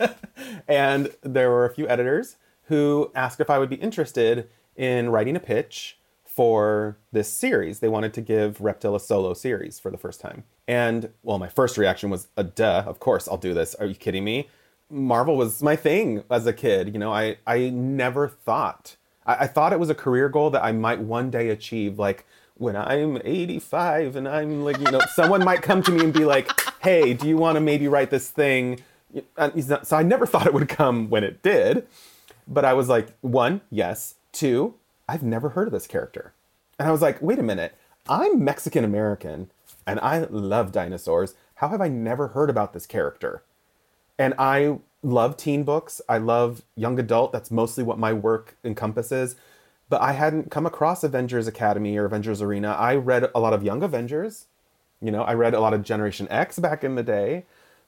[0.66, 5.36] and there were a few editors who asked if I would be interested in writing
[5.36, 7.80] a pitch for this series.
[7.80, 10.44] They wanted to give Reptil a solo series for the first time.
[10.66, 13.74] And well, my first reaction was, a duh, of course I'll do this.
[13.74, 14.48] Are you kidding me?
[14.88, 16.94] Marvel was my thing as a kid.
[16.94, 20.64] You know, I, I never thought, I, I thought it was a career goal that
[20.64, 21.98] I might one day achieve.
[21.98, 22.24] Like,
[22.60, 26.26] when I'm 85 and I'm like, you know, someone might come to me and be
[26.26, 28.80] like, hey, do you want to maybe write this thing?
[29.38, 31.86] Uh, not, so I never thought it would come when it did.
[32.46, 34.16] But I was like, one, yes.
[34.30, 34.74] Two,
[35.08, 36.34] I've never heard of this character.
[36.78, 37.74] And I was like, wait a minute,
[38.08, 39.50] I'm Mexican American
[39.86, 41.34] and I love dinosaurs.
[41.56, 43.42] How have I never heard about this character?
[44.18, 46.02] And I love teen books.
[46.10, 47.32] I love young adult.
[47.32, 49.34] That's mostly what my work encompasses
[49.90, 52.70] but I hadn't come across Avengers Academy or Avengers Arena.
[52.70, 54.46] I read a lot of Young Avengers.
[55.02, 57.44] You know, I read a lot of Generation X back in the day.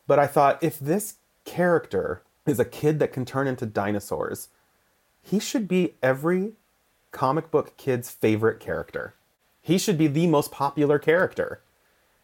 [0.09, 4.49] But I thought if this character is a kid that can turn into dinosaurs,
[5.23, 6.55] he should be every
[7.13, 9.15] comic book kid's favorite character.
[9.61, 11.61] He should be the most popular character.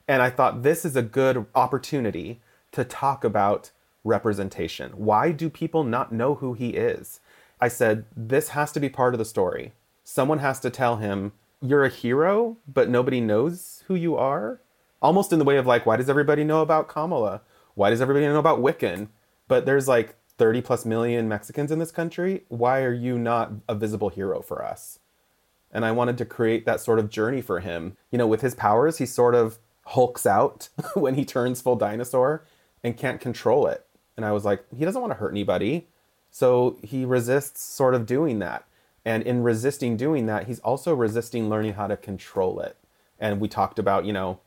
[0.09, 2.41] And I thought this is a good opportunity
[2.73, 3.71] to talk about
[4.03, 4.91] representation.
[4.93, 7.21] Why do people not know who he is?
[7.61, 9.73] I said, this has to be part of the story.
[10.05, 14.61] Someone has to tell him, you're a hero, but nobody knows who you are.
[15.03, 17.43] Almost in the way of like, why does everybody know about Kamala?
[17.75, 19.09] Why does everybody know about Wiccan?
[19.49, 22.45] But there's like 30 plus million Mexicans in this country.
[22.49, 25.01] Why are you not a visible hero for us?
[25.71, 27.97] And I wanted to create that sort of journey for him.
[28.11, 32.45] You know, with his powers, he sort of hulks out when he turns full dinosaur
[32.83, 33.85] and can't control it.
[34.17, 35.89] And I was like, he doesn't want to hurt anybody.
[36.31, 38.65] So he resists sort of doing that.
[39.05, 42.77] And in resisting doing that, he's also resisting learning how to control it.
[43.19, 44.41] And we talked about, you know,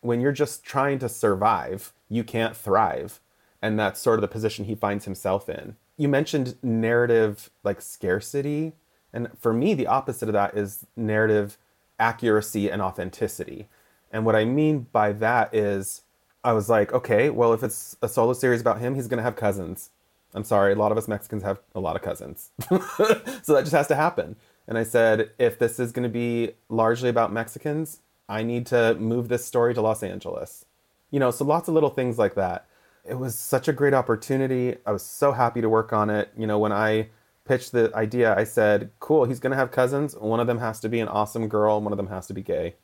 [0.00, 3.20] when you're just trying to survive, you can't thrive.
[3.62, 5.76] And that's sort of the position he finds himself in.
[5.96, 8.74] You mentioned narrative like scarcity.
[9.12, 11.58] And for me, the opposite of that is narrative
[11.98, 13.68] accuracy and authenticity.
[14.12, 16.02] And what I mean by that is,
[16.44, 19.24] I was like, okay, well, if it's a solo series about him, he's going to
[19.24, 19.90] have cousins.
[20.34, 22.50] I'm sorry, a lot of us Mexicans have a lot of cousins.
[22.68, 24.36] so that just has to happen.
[24.66, 28.94] And I said, if this is going to be largely about Mexicans, I need to
[28.96, 30.66] move this story to Los Angeles.
[31.10, 32.66] You know, so lots of little things like that.
[33.04, 34.76] It was such a great opportunity.
[34.84, 36.30] I was so happy to work on it.
[36.36, 37.08] You know, when I
[37.46, 40.14] pitched the idea, I said, cool, he's going to have cousins.
[40.14, 42.42] One of them has to be an awesome girl, one of them has to be
[42.42, 42.74] gay.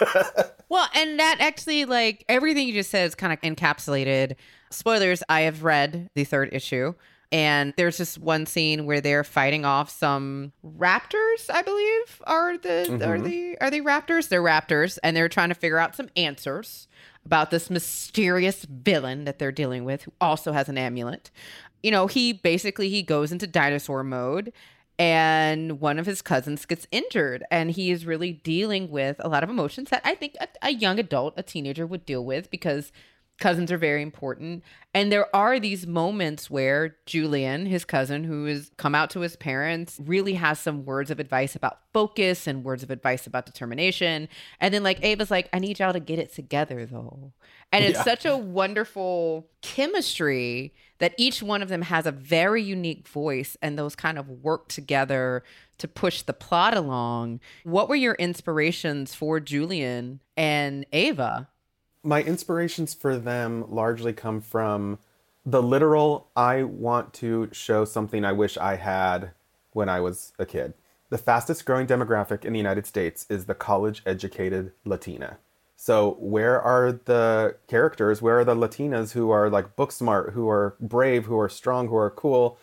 [0.68, 4.36] well, and that actually, like, everything you just said is kind of encapsulated.
[4.70, 6.94] Spoilers, I have read the third issue.
[7.32, 12.86] And there's just one scene where they're fighting off some raptors, I believe, are the
[12.88, 13.02] mm-hmm.
[13.02, 14.28] are the are they raptors?
[14.28, 16.86] They're raptors, and they're trying to figure out some answers
[17.26, 21.32] about this mysterious villain that they're dealing with who also has an amulet
[21.84, 24.54] you know, he basically he goes into dinosaur mode
[24.98, 29.42] and one of his cousins gets injured and he is really dealing with a lot
[29.42, 32.92] of emotions that I think a, a young adult, a teenager would deal with because
[33.38, 34.62] cousins are very important.
[34.94, 39.34] And there are these moments where Julian his cousin who has come out to his
[39.34, 44.28] parents really has some words of advice about focus and words of advice about determination.
[44.60, 47.32] And then like Ava's like I need y'all to get it together though.
[47.72, 48.04] And it's yeah.
[48.04, 53.76] such a wonderful chemistry that each one of them has a very unique voice and
[53.76, 55.42] those kind of work together
[55.78, 57.40] to push the plot along.
[57.64, 61.48] What were your inspirations for Julian and Ava
[62.04, 64.98] my inspirations for them largely come from
[65.44, 69.32] the literal I want to show something I wish I had
[69.72, 70.74] when I was a kid.
[71.10, 75.38] The fastest growing demographic in the United States is the college educated Latina.
[75.76, 78.22] So, where are the characters?
[78.22, 81.88] Where are the Latinas who are like book smart, who are brave, who are strong,
[81.88, 82.58] who are cool?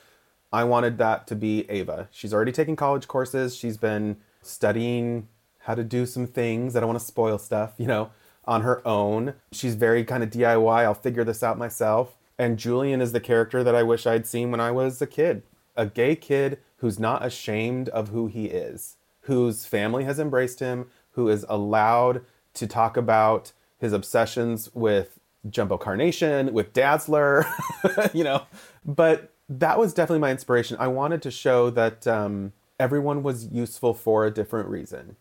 [0.52, 2.08] I wanted that to be Ava.
[2.12, 3.56] She's already taken college courses.
[3.56, 5.28] She's been studying
[5.60, 6.76] how to do some things.
[6.76, 8.12] I don't want to spoil stuff, you know
[8.46, 9.36] on her own.
[9.52, 12.16] She's very kind of DIY, I'll figure this out myself.
[12.38, 15.44] And Julian is the character that I wish I'd seen when I was a kid
[15.76, 20.88] a gay kid who's not ashamed of who he is, whose family has embraced him,
[21.12, 22.22] who is allowed
[22.54, 27.46] to talk about his obsessions with Jumbo Carnation, with Dazzler,
[28.14, 28.44] you know.
[28.86, 30.78] But that was definitely my inspiration.
[30.80, 35.16] I wanted to show that um, everyone was useful for a different reason.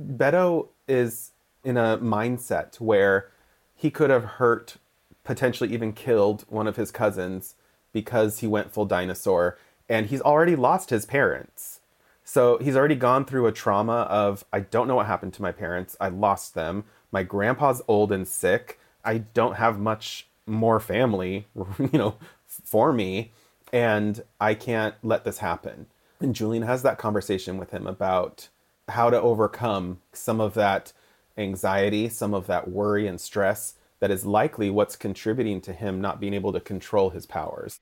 [0.00, 1.32] Beto is
[1.64, 3.30] in a mindset where
[3.74, 4.76] he could have hurt,
[5.24, 7.54] potentially even killed one of his cousins
[7.92, 9.58] because he went full dinosaur.
[9.88, 11.80] And he's already lost his parents.
[12.24, 15.52] So he's already gone through a trauma of I don't know what happened to my
[15.52, 15.96] parents.
[15.98, 16.84] I lost them.
[17.10, 18.78] My grandpa's old and sick.
[19.04, 21.46] I don't have much more family,
[21.78, 22.16] you know,
[22.46, 23.32] for me.
[23.72, 25.86] And I can't let this happen.
[26.20, 28.48] And Julian has that conversation with him about
[28.88, 30.92] how to overcome some of that
[31.38, 36.20] anxiety, some of that worry and stress that is likely what's contributing to him not
[36.20, 37.80] being able to control his powers.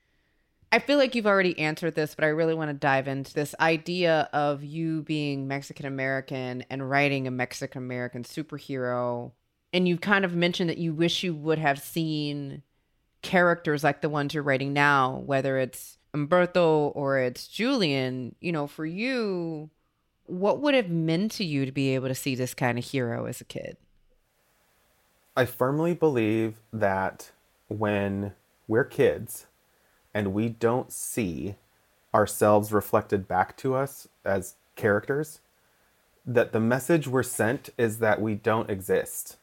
[0.73, 3.55] I feel like you've already answered this, but I really want to dive into this
[3.61, 9.33] idea of you being Mexican American and writing a Mexican American superhero.
[9.73, 12.63] And you kind of mentioned that you wish you would have seen
[13.23, 18.35] characters like the ones you're writing now, whether it's Humberto or it's Julian.
[18.41, 19.71] You know, for you,
[20.27, 23.27] what would have meant to you to be able to see this kind of hero
[23.27, 23.77] as a kid?
[25.37, 27.31] I firmly believe that
[27.69, 28.33] when
[28.67, 29.47] we're kids
[30.15, 31.57] and we don't see
[32.15, 35.41] ourselves reflected back to us as characters,
[36.25, 39.37] that the message we're sent is that we don't exist.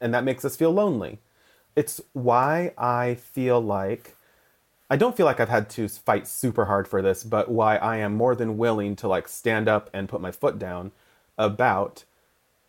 [0.00, 1.20] And that makes us feel lonely.
[1.76, 4.16] It's why I feel like
[4.92, 7.96] I don't feel like I've had to fight super hard for this, but why I
[7.96, 10.92] am more than willing to like stand up and put my foot down
[11.38, 12.04] about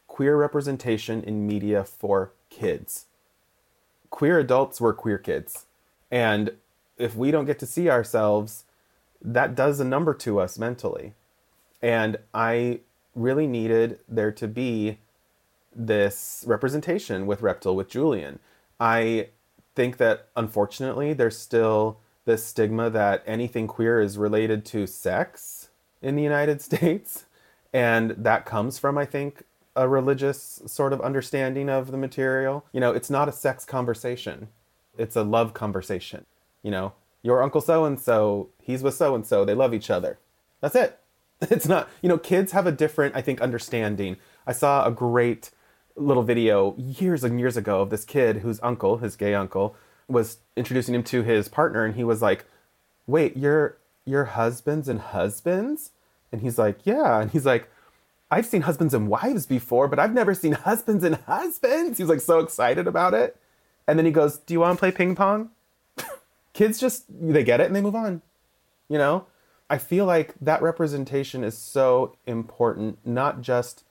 [0.08, 3.08] queer representation in media for kids.
[4.10, 5.66] Queer adults were queer kids.
[6.10, 6.52] And
[6.98, 8.64] if we don't get to see ourselves,
[9.22, 11.16] that does a number to us mentally.
[11.82, 12.80] And I
[13.16, 15.00] really needed there to be
[15.76, 18.40] this representation with Reptil, with Julian.
[18.80, 19.28] I
[19.76, 25.70] think that unfortunately there's still this stigma that anything queer is related to sex
[26.02, 27.26] in the United States.
[27.74, 29.44] And that comes from, I think,
[29.76, 32.66] a religious sort of understanding of the material.
[32.72, 34.50] You know, it's not a sex conversation,
[34.98, 36.26] it's a love conversation.
[36.62, 36.94] You know,
[37.24, 40.20] your uncle so and so, he's with so and so, they love each other.
[40.62, 41.00] That's it.
[41.50, 44.16] It's not, you know, kids have a different, I think, understanding.
[44.48, 45.52] I saw a great
[45.98, 49.76] little video years and years ago of this kid whose uncle, his gay uncle,
[50.08, 52.46] was introducing him to his partner and he was like,
[53.08, 55.92] "Wait, you're you're husbands and husbands?"
[56.32, 57.70] And he's like, "Yeah." And he's like,
[58.32, 62.10] "I've seen husbands and wives before, but I've never seen husbands and husbands." He was
[62.10, 63.38] like so excited about it.
[63.88, 65.50] And then he goes, "Do you want to play ping pong?"
[66.54, 68.22] Kids just they get it and they move on.
[68.90, 69.28] You know?
[69.70, 73.84] I feel like that representation is so important not just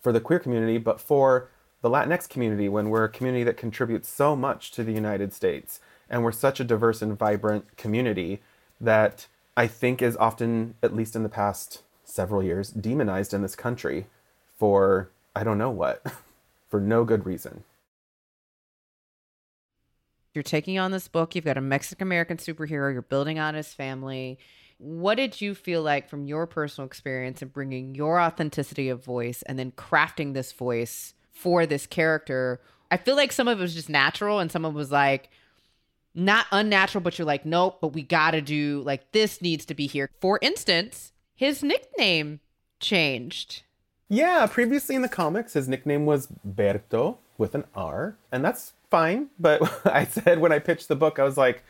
[0.00, 1.50] for the queer community, but for
[1.84, 5.80] the Latinx community when we're a community that contributes so much to the United States
[6.08, 8.40] and we're such a diverse and vibrant community
[8.80, 13.54] that I think is often, at least in the past several years, demonized in this
[13.54, 14.06] country
[14.56, 16.02] for I don't know what,
[16.70, 17.64] for no good reason.
[20.32, 21.34] You're taking on this book.
[21.34, 22.94] You've got a Mexican American superhero.
[22.94, 24.38] You're building on his family.
[24.78, 29.42] What did you feel like from your personal experience in bringing your authenticity of voice
[29.42, 32.60] and then crafting this voice for this character?
[32.90, 35.28] I feel like some of it was just natural and some of it was like
[36.14, 39.74] not unnatural, but you're like, nope, but we got to do like this needs to
[39.74, 40.08] be here.
[40.20, 42.40] For instance, his nickname
[42.80, 43.62] changed.
[44.08, 49.28] Yeah, previously in the comics, his nickname was Berto with an R, and that's fine.
[49.40, 51.64] But I said when I pitched the book, I was like,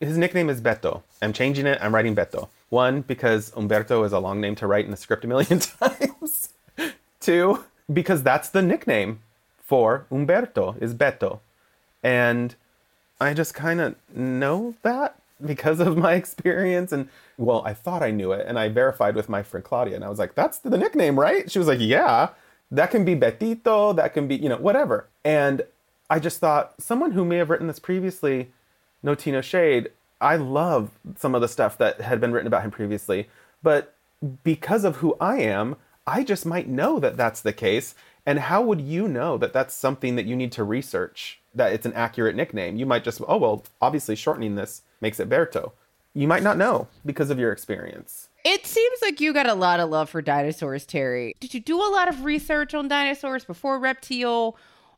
[0.00, 1.02] his nickname is Beto.
[1.22, 1.78] I'm changing it.
[1.80, 2.48] I'm writing Beto.
[2.68, 6.48] One, because Humberto is a long name to write in the script a million times.
[7.20, 9.20] Two, because that's the nickname
[9.58, 11.40] for Humberto is Beto.
[12.02, 12.54] And
[13.20, 16.92] I just kind of know that because of my experience.
[16.92, 17.08] And
[17.38, 18.46] well, I thought I knew it.
[18.46, 19.94] And I verified with my friend Claudia.
[19.94, 21.50] And I was like, that's the nickname, right?
[21.50, 22.30] She was like, yeah,
[22.70, 23.94] that can be Betito.
[23.96, 25.08] That can be, you know, whatever.
[25.24, 25.62] And
[26.10, 28.50] I just thought someone who may have written this previously,
[29.04, 33.28] Notino Shade, I love some of the stuff that had been written about him previously.
[33.62, 33.94] But
[34.42, 35.76] because of who I am,
[36.06, 37.94] I just might know that that's the case.
[38.26, 41.86] And how would you know that that's something that you need to research, that it's
[41.86, 42.76] an accurate nickname?
[42.76, 45.72] You might just, oh, well, obviously shortening this makes it Berto.
[46.14, 48.28] You might not know because of your experience.
[48.44, 51.34] It seems like you got a lot of love for dinosaurs, Terry.
[51.40, 54.54] Did you do a lot of research on dinosaurs before Reptil,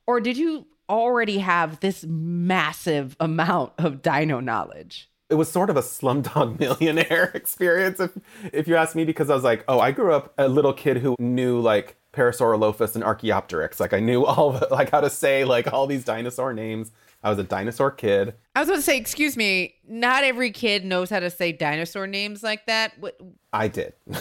[0.06, 5.08] or did you already have this massive amount of dino knowledge?
[5.28, 8.12] It was sort of a slumdog millionaire experience, if,
[8.52, 10.98] if you ask me, because I was like, oh, I grew up a little kid
[10.98, 13.78] who knew like Parasaurolophus and Archaeopteryx.
[13.78, 16.90] Like I knew all it, like how to say like all these dinosaur names.
[17.22, 18.34] I was a dinosaur kid.
[18.54, 22.06] I was about to say, excuse me, not every kid knows how to say dinosaur
[22.06, 22.92] names like that.
[23.00, 23.18] What?
[23.52, 23.94] I did.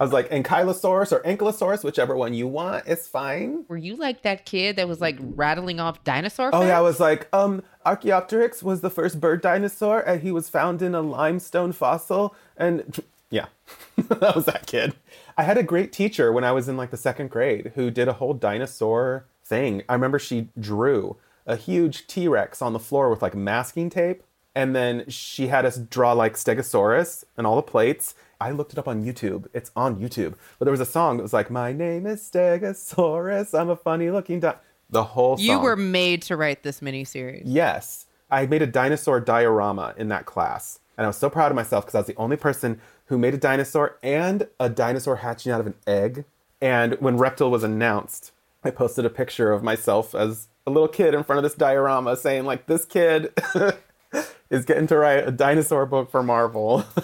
[0.00, 3.66] I was like Ankylosaurus or Ankylosaurus, whichever one you want, it's fine.
[3.68, 6.48] Were you like that kid that was like rattling off dinosaur?
[6.54, 10.48] Oh yeah, I was like, um, Archaeopteryx was the first bird dinosaur, and he was
[10.48, 13.46] found in a limestone fossil, and yeah,
[14.08, 14.94] that was that kid.
[15.36, 18.08] I had a great teacher when I was in like the second grade who did
[18.08, 19.82] a whole dinosaur thing.
[19.86, 24.22] I remember she drew a huge T Rex on the floor with like masking tape.
[24.54, 28.14] And then she had us draw like Stegosaurus and all the plates.
[28.40, 29.46] I looked it up on YouTube.
[29.52, 30.34] It's on YouTube.
[30.58, 33.58] But there was a song that was like, My name is Stegosaurus.
[33.58, 34.56] I'm a funny looking di-.
[34.88, 35.46] The whole song.
[35.46, 37.42] You were made to write this miniseries.
[37.44, 38.06] Yes.
[38.30, 40.80] I made a dinosaur diorama in that class.
[40.96, 43.34] And I was so proud of myself because I was the only person who made
[43.34, 46.24] a dinosaur and a dinosaur hatching out of an egg.
[46.60, 48.32] And when Reptil was announced,
[48.62, 52.16] I posted a picture of myself as a little kid in front of this diorama
[52.16, 53.32] saying, like, this kid
[54.50, 56.84] is getting to write a dinosaur book for Marvel.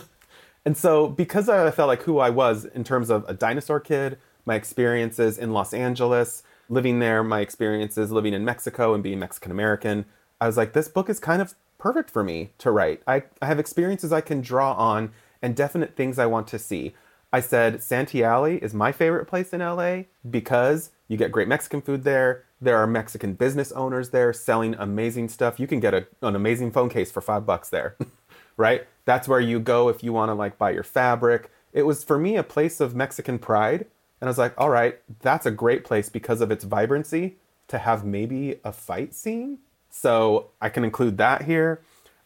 [0.66, 4.18] and so, because I felt like who I was in terms of a dinosaur kid,
[4.44, 9.52] my experiences in Los Angeles, living there, my experiences living in Mexico and being Mexican
[9.52, 10.04] American,
[10.40, 13.00] I was like, this book is kind of perfect for me to write.
[13.06, 16.94] I, I have experiences I can draw on and definite things I want to see.
[17.32, 21.80] I said Santee Alley is my favorite place in LA because you get great Mexican
[21.80, 22.44] food there.
[22.60, 25.60] There are Mexican business owners there selling amazing stuff.
[25.60, 27.96] You can get a, an amazing phone case for five bucks there,
[28.56, 28.86] right?
[29.04, 31.50] That's where you go if you want to like buy your fabric.
[31.72, 33.86] It was for me a place of Mexican pride.
[34.20, 37.36] And I was like, all right, that's a great place because of its vibrancy
[37.68, 39.58] to have maybe a fight scene.
[39.90, 41.80] So I can include that here.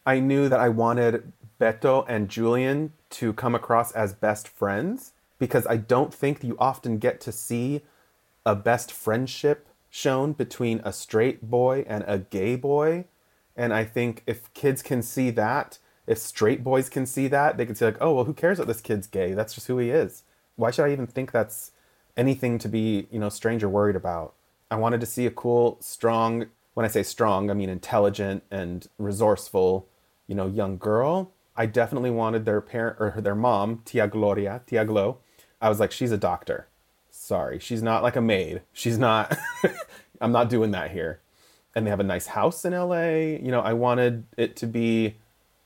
[0.05, 5.67] I knew that I wanted Beto and Julian to come across as best friends because
[5.67, 7.81] I don't think you often get to see
[8.45, 13.05] a best friendship shown between a straight boy and a gay boy.
[13.55, 15.77] And I think if kids can see that,
[16.11, 18.67] if straight boys can see that, they can see like, oh well, who cares that
[18.67, 19.33] this kid's gay?
[19.33, 20.23] That's just who he is.
[20.57, 21.71] Why should I even think that's
[22.17, 24.33] anything to be, you know, strange or worried about?
[24.69, 28.85] I wanted to see a cool, strong, when I say strong, I mean intelligent and
[28.97, 29.87] resourceful,
[30.27, 31.31] you know, young girl.
[31.55, 35.19] I definitely wanted their parent or their mom, Tia Gloria, Tia Glo.
[35.61, 36.67] I was like, she's a doctor.
[37.09, 38.63] Sorry, she's not like a maid.
[38.73, 39.37] She's not.
[40.21, 41.21] I'm not doing that here.
[41.73, 43.37] And they have a nice house in LA.
[43.41, 45.15] You know, I wanted it to be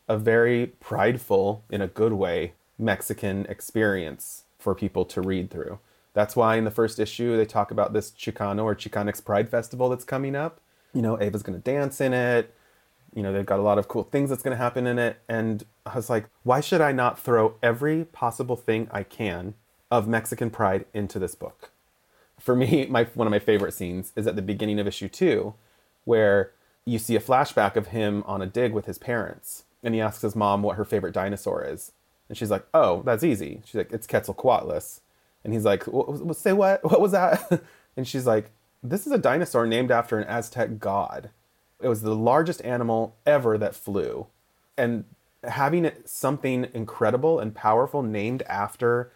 [0.08, 5.80] a very prideful, in a good way, Mexican experience for people to read through.
[6.14, 9.90] That's why in the first issue they talk about this Chicano or Chicanx Pride Festival
[9.90, 10.60] that's coming up.
[10.94, 12.54] You know, Ava's to dance in it.
[13.14, 15.20] You know, they've got a lot of cool things that's to happen in it.
[15.28, 19.56] And I was like, why should I not throw every possible thing I can
[19.92, 21.72] of Mexican pride into this book?
[22.40, 25.54] for me, my one of my favorite scenes is at the beginning of issue two,
[26.04, 26.52] where
[26.86, 30.22] you see a flashback of him on a dig with his parents, and he asks
[30.22, 31.94] his mom what her favorite dinosaur is,
[32.28, 35.00] and she's like, "Oh, that's easy." She's like, "It's Quetzalcoatlus,"
[35.44, 35.86] and he's like,
[36.34, 36.84] "Say what?
[36.90, 37.62] What was that?"
[37.98, 38.52] and she's like,
[38.84, 41.30] "This is a dinosaur named after an Aztec god.
[41.82, 44.28] It was the largest animal ever that flew,
[44.78, 45.06] and
[45.44, 49.12] having something incredible and powerful named after."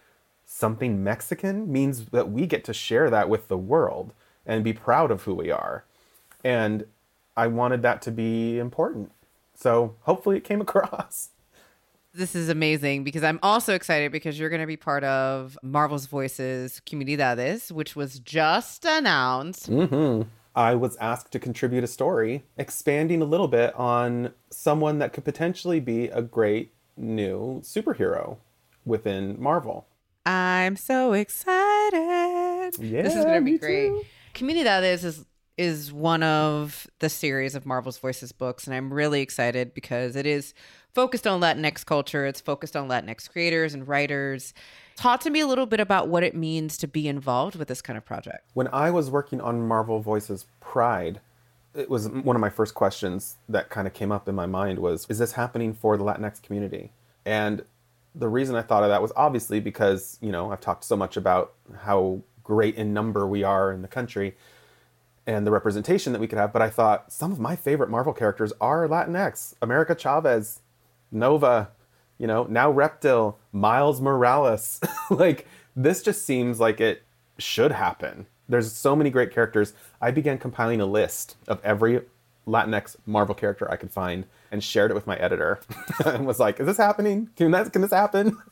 [0.52, 4.14] something Mexican means that we get to share that with the world
[4.48, 5.84] and be proud of who we are.
[6.44, 6.86] And
[7.38, 9.12] I wanted that to be important.
[9.60, 11.30] So hopefully it came across.
[12.14, 16.08] This is amazing because I'm also excited because you're going to be part of Marvel's
[16.08, 19.70] Voices Comunidades, which was just announced.
[19.70, 20.28] Mm-hmm.
[20.56, 25.24] I was asked to contribute a story expanding a little bit on someone that could
[25.24, 28.38] potentially be a great new superhero
[28.86, 29.86] within Marvel.
[30.26, 32.74] I'm so excited.
[32.80, 33.90] Yeah, this is going to be great.
[33.90, 34.04] too.
[34.34, 35.26] Comunidades is
[35.60, 40.26] is one of the series of Marvel's Voices books, and I'm really excited because it
[40.26, 40.54] is
[40.94, 42.26] focused on Latinx culture.
[42.26, 44.54] It's focused on Latinx creators and writers.
[44.96, 47.82] Talk to me a little bit about what it means to be involved with this
[47.82, 48.50] kind of project.
[48.54, 51.20] When I was working on Marvel Voices Pride,
[51.76, 54.80] it was one of my first questions that kind of came up in my mind
[54.80, 56.94] was, is this happening for the Latinx community?
[57.26, 57.66] And
[58.16, 61.18] the reason I thought of that was obviously because, you know, I've talked so much
[61.18, 61.52] about
[61.82, 64.38] how great in number we are in the country
[65.30, 68.14] and the representation that we could have, but I thought some of my favorite Marvel
[68.14, 69.54] characters are Latinx.
[69.62, 70.62] America Chavez,
[71.12, 71.70] Nova,
[72.18, 74.82] you know, now Reptil, Miles Morales.
[75.12, 77.04] like this just seems like it
[77.38, 78.26] should happen.
[78.48, 79.74] There's so many great characters.
[80.02, 82.02] I began compiling a list of every
[82.48, 85.60] Latinx Marvel character I could find and shared it with my editor
[86.06, 87.30] and was like, "Is this happening?
[87.36, 88.36] Can that can this happen?"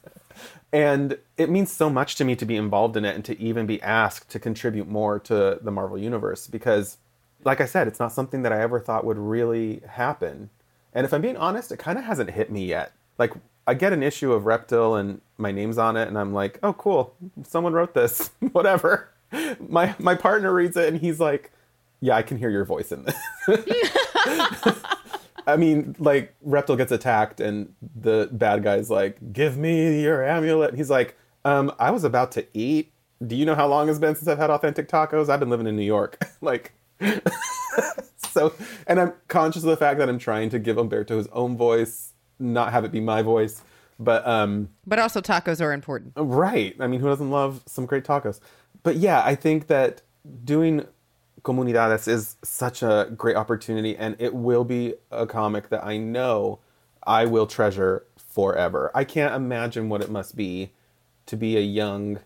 [0.71, 3.65] and it means so much to me to be involved in it and to even
[3.65, 6.97] be asked to contribute more to the Marvel universe because
[7.43, 10.49] like I said, it's not something that I ever thought would really happen.
[10.93, 12.91] And if I'm being honest, it kind of hasn't hit me yet.
[13.17, 13.33] Like
[13.65, 16.73] I get an issue of Reptil and my name's on it and I'm like, "Oh,
[16.73, 17.13] cool.
[17.43, 18.31] Someone wrote this.
[18.51, 19.09] Whatever."
[19.59, 21.51] My my partner reads it and he's like,
[21.99, 23.15] "Yeah, I can hear your voice in this."
[25.47, 30.75] I mean, like Reptil gets attacked, and the bad guy's like, "Give me your amulet."
[30.75, 32.91] He's like, "Um, I was about to eat.
[33.25, 35.29] Do you know how long it's been since I've had authentic tacos?
[35.29, 36.73] I've been living in New York." like,
[38.17, 38.53] so,
[38.85, 42.13] and I'm conscious of the fact that I'm trying to give Humberto his own voice,
[42.39, 43.63] not have it be my voice.
[43.99, 46.13] But um, But also tacos are important.
[46.17, 46.75] Right.
[46.79, 48.39] I mean, who doesn't love some great tacos?
[48.83, 50.01] But yeah, I think that
[50.43, 50.85] doing
[51.43, 56.59] Comunidades is such a great opportunity, and it will be a comic that I know
[57.05, 58.91] I will treasure forever.
[58.93, 60.71] I can't imagine what it must be
[61.27, 62.19] to be a young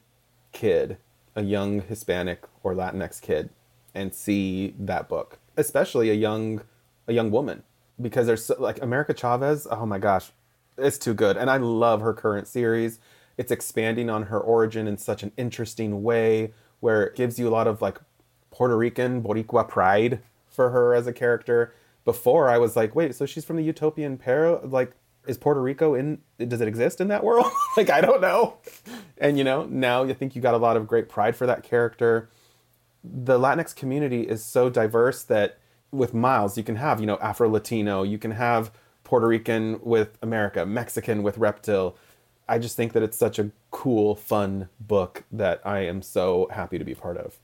[0.51, 0.97] kid,
[1.35, 3.49] a young Hispanic or Latinx kid,
[3.93, 6.61] and see that book, especially a young,
[7.07, 7.63] a young woman,
[7.99, 9.67] because there's so, like America Chavez.
[9.69, 10.31] Oh my gosh,
[10.77, 12.99] it's too good, and I love her current series.
[13.37, 17.51] It's expanding on her origin in such an interesting way, where it gives you a
[17.51, 17.99] lot of like
[18.61, 21.73] Puerto Rican Boricua pride for her as a character.
[22.05, 24.61] Before I was like, wait, so she's from the utopian Pero?
[24.63, 24.91] Like,
[25.25, 26.19] is Puerto Rico in?
[26.37, 27.47] Does it exist in that world?
[27.75, 28.57] like, I don't know.
[29.17, 31.63] And you know, now I think you got a lot of great pride for that
[31.63, 32.29] character.
[33.03, 35.57] The Latinx community is so diverse that
[35.89, 38.71] with Miles, you can have you know Afro Latino, you can have
[39.03, 41.95] Puerto Rican with America, Mexican with Reptil.
[42.47, 46.77] I just think that it's such a cool, fun book that I am so happy
[46.77, 47.39] to be part of.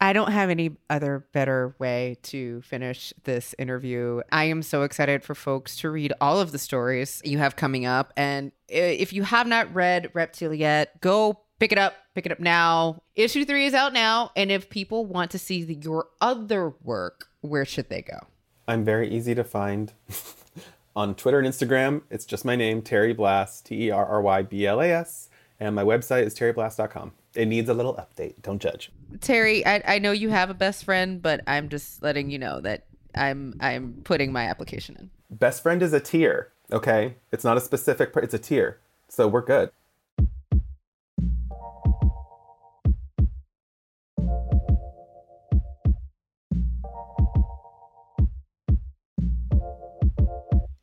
[0.00, 4.22] I don't have any other better way to finish this interview.
[4.32, 7.84] I am so excited for folks to read all of the stories you have coming
[7.84, 8.12] up.
[8.16, 11.94] And if you have not read Reptil yet, go pick it up.
[12.14, 13.02] Pick it up now.
[13.14, 14.32] Issue three is out now.
[14.34, 18.18] And if people want to see the, your other work, where should they go?
[18.66, 19.92] I'm very easy to find
[20.96, 22.02] on Twitter and Instagram.
[22.10, 25.29] It's just my name, Terry Blas, T E R R Y B L A S.
[25.60, 27.12] And my website is terryblas.com.
[27.34, 28.40] It needs a little update.
[28.42, 28.90] Don't judge.
[29.20, 32.60] Terry, I, I know you have a best friend, but I'm just letting you know
[32.62, 35.10] that I'm I'm putting my application in.
[35.30, 37.16] Best friend is a tier, okay?
[37.30, 38.78] It's not a specific, it's a tier.
[39.08, 39.70] So we're good.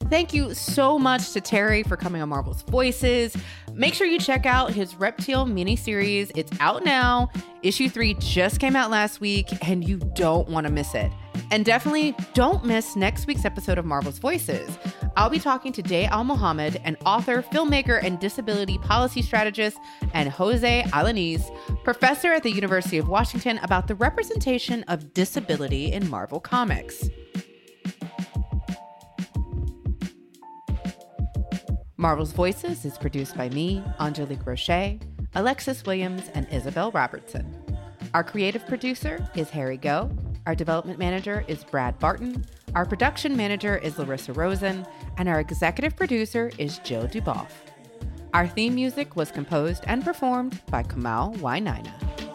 [0.09, 3.35] Thank you so much to Terry for coming on Marvel's Voices.
[3.73, 6.31] Make sure you check out his Reptil miniseries.
[6.33, 7.29] It's out now.
[7.61, 11.11] Issue three just came out last week, and you don't want to miss it.
[11.51, 14.77] And definitely don't miss next week's episode of Marvel's Voices.
[15.17, 19.77] I'll be talking to Day Al Mohammed, an author, filmmaker, and disability policy strategist,
[20.13, 21.43] and Jose Alaniz,
[21.83, 27.09] professor at the University of Washington, about the representation of disability in Marvel Comics.
[31.99, 34.99] Marvel's Voices is produced by me, Angelique Roche,
[35.33, 37.51] Alexis Williams, and Isabel Robertson.
[38.13, 40.11] Our creative producer is Harry Go.
[40.45, 42.45] Our development manager is Brad Barton.
[42.75, 44.85] Our production manager is Larissa Rosen.
[45.17, 47.49] And our executive producer is Jill Duboff.
[48.31, 52.26] Our theme music was composed and performed by Kamal Wainaina.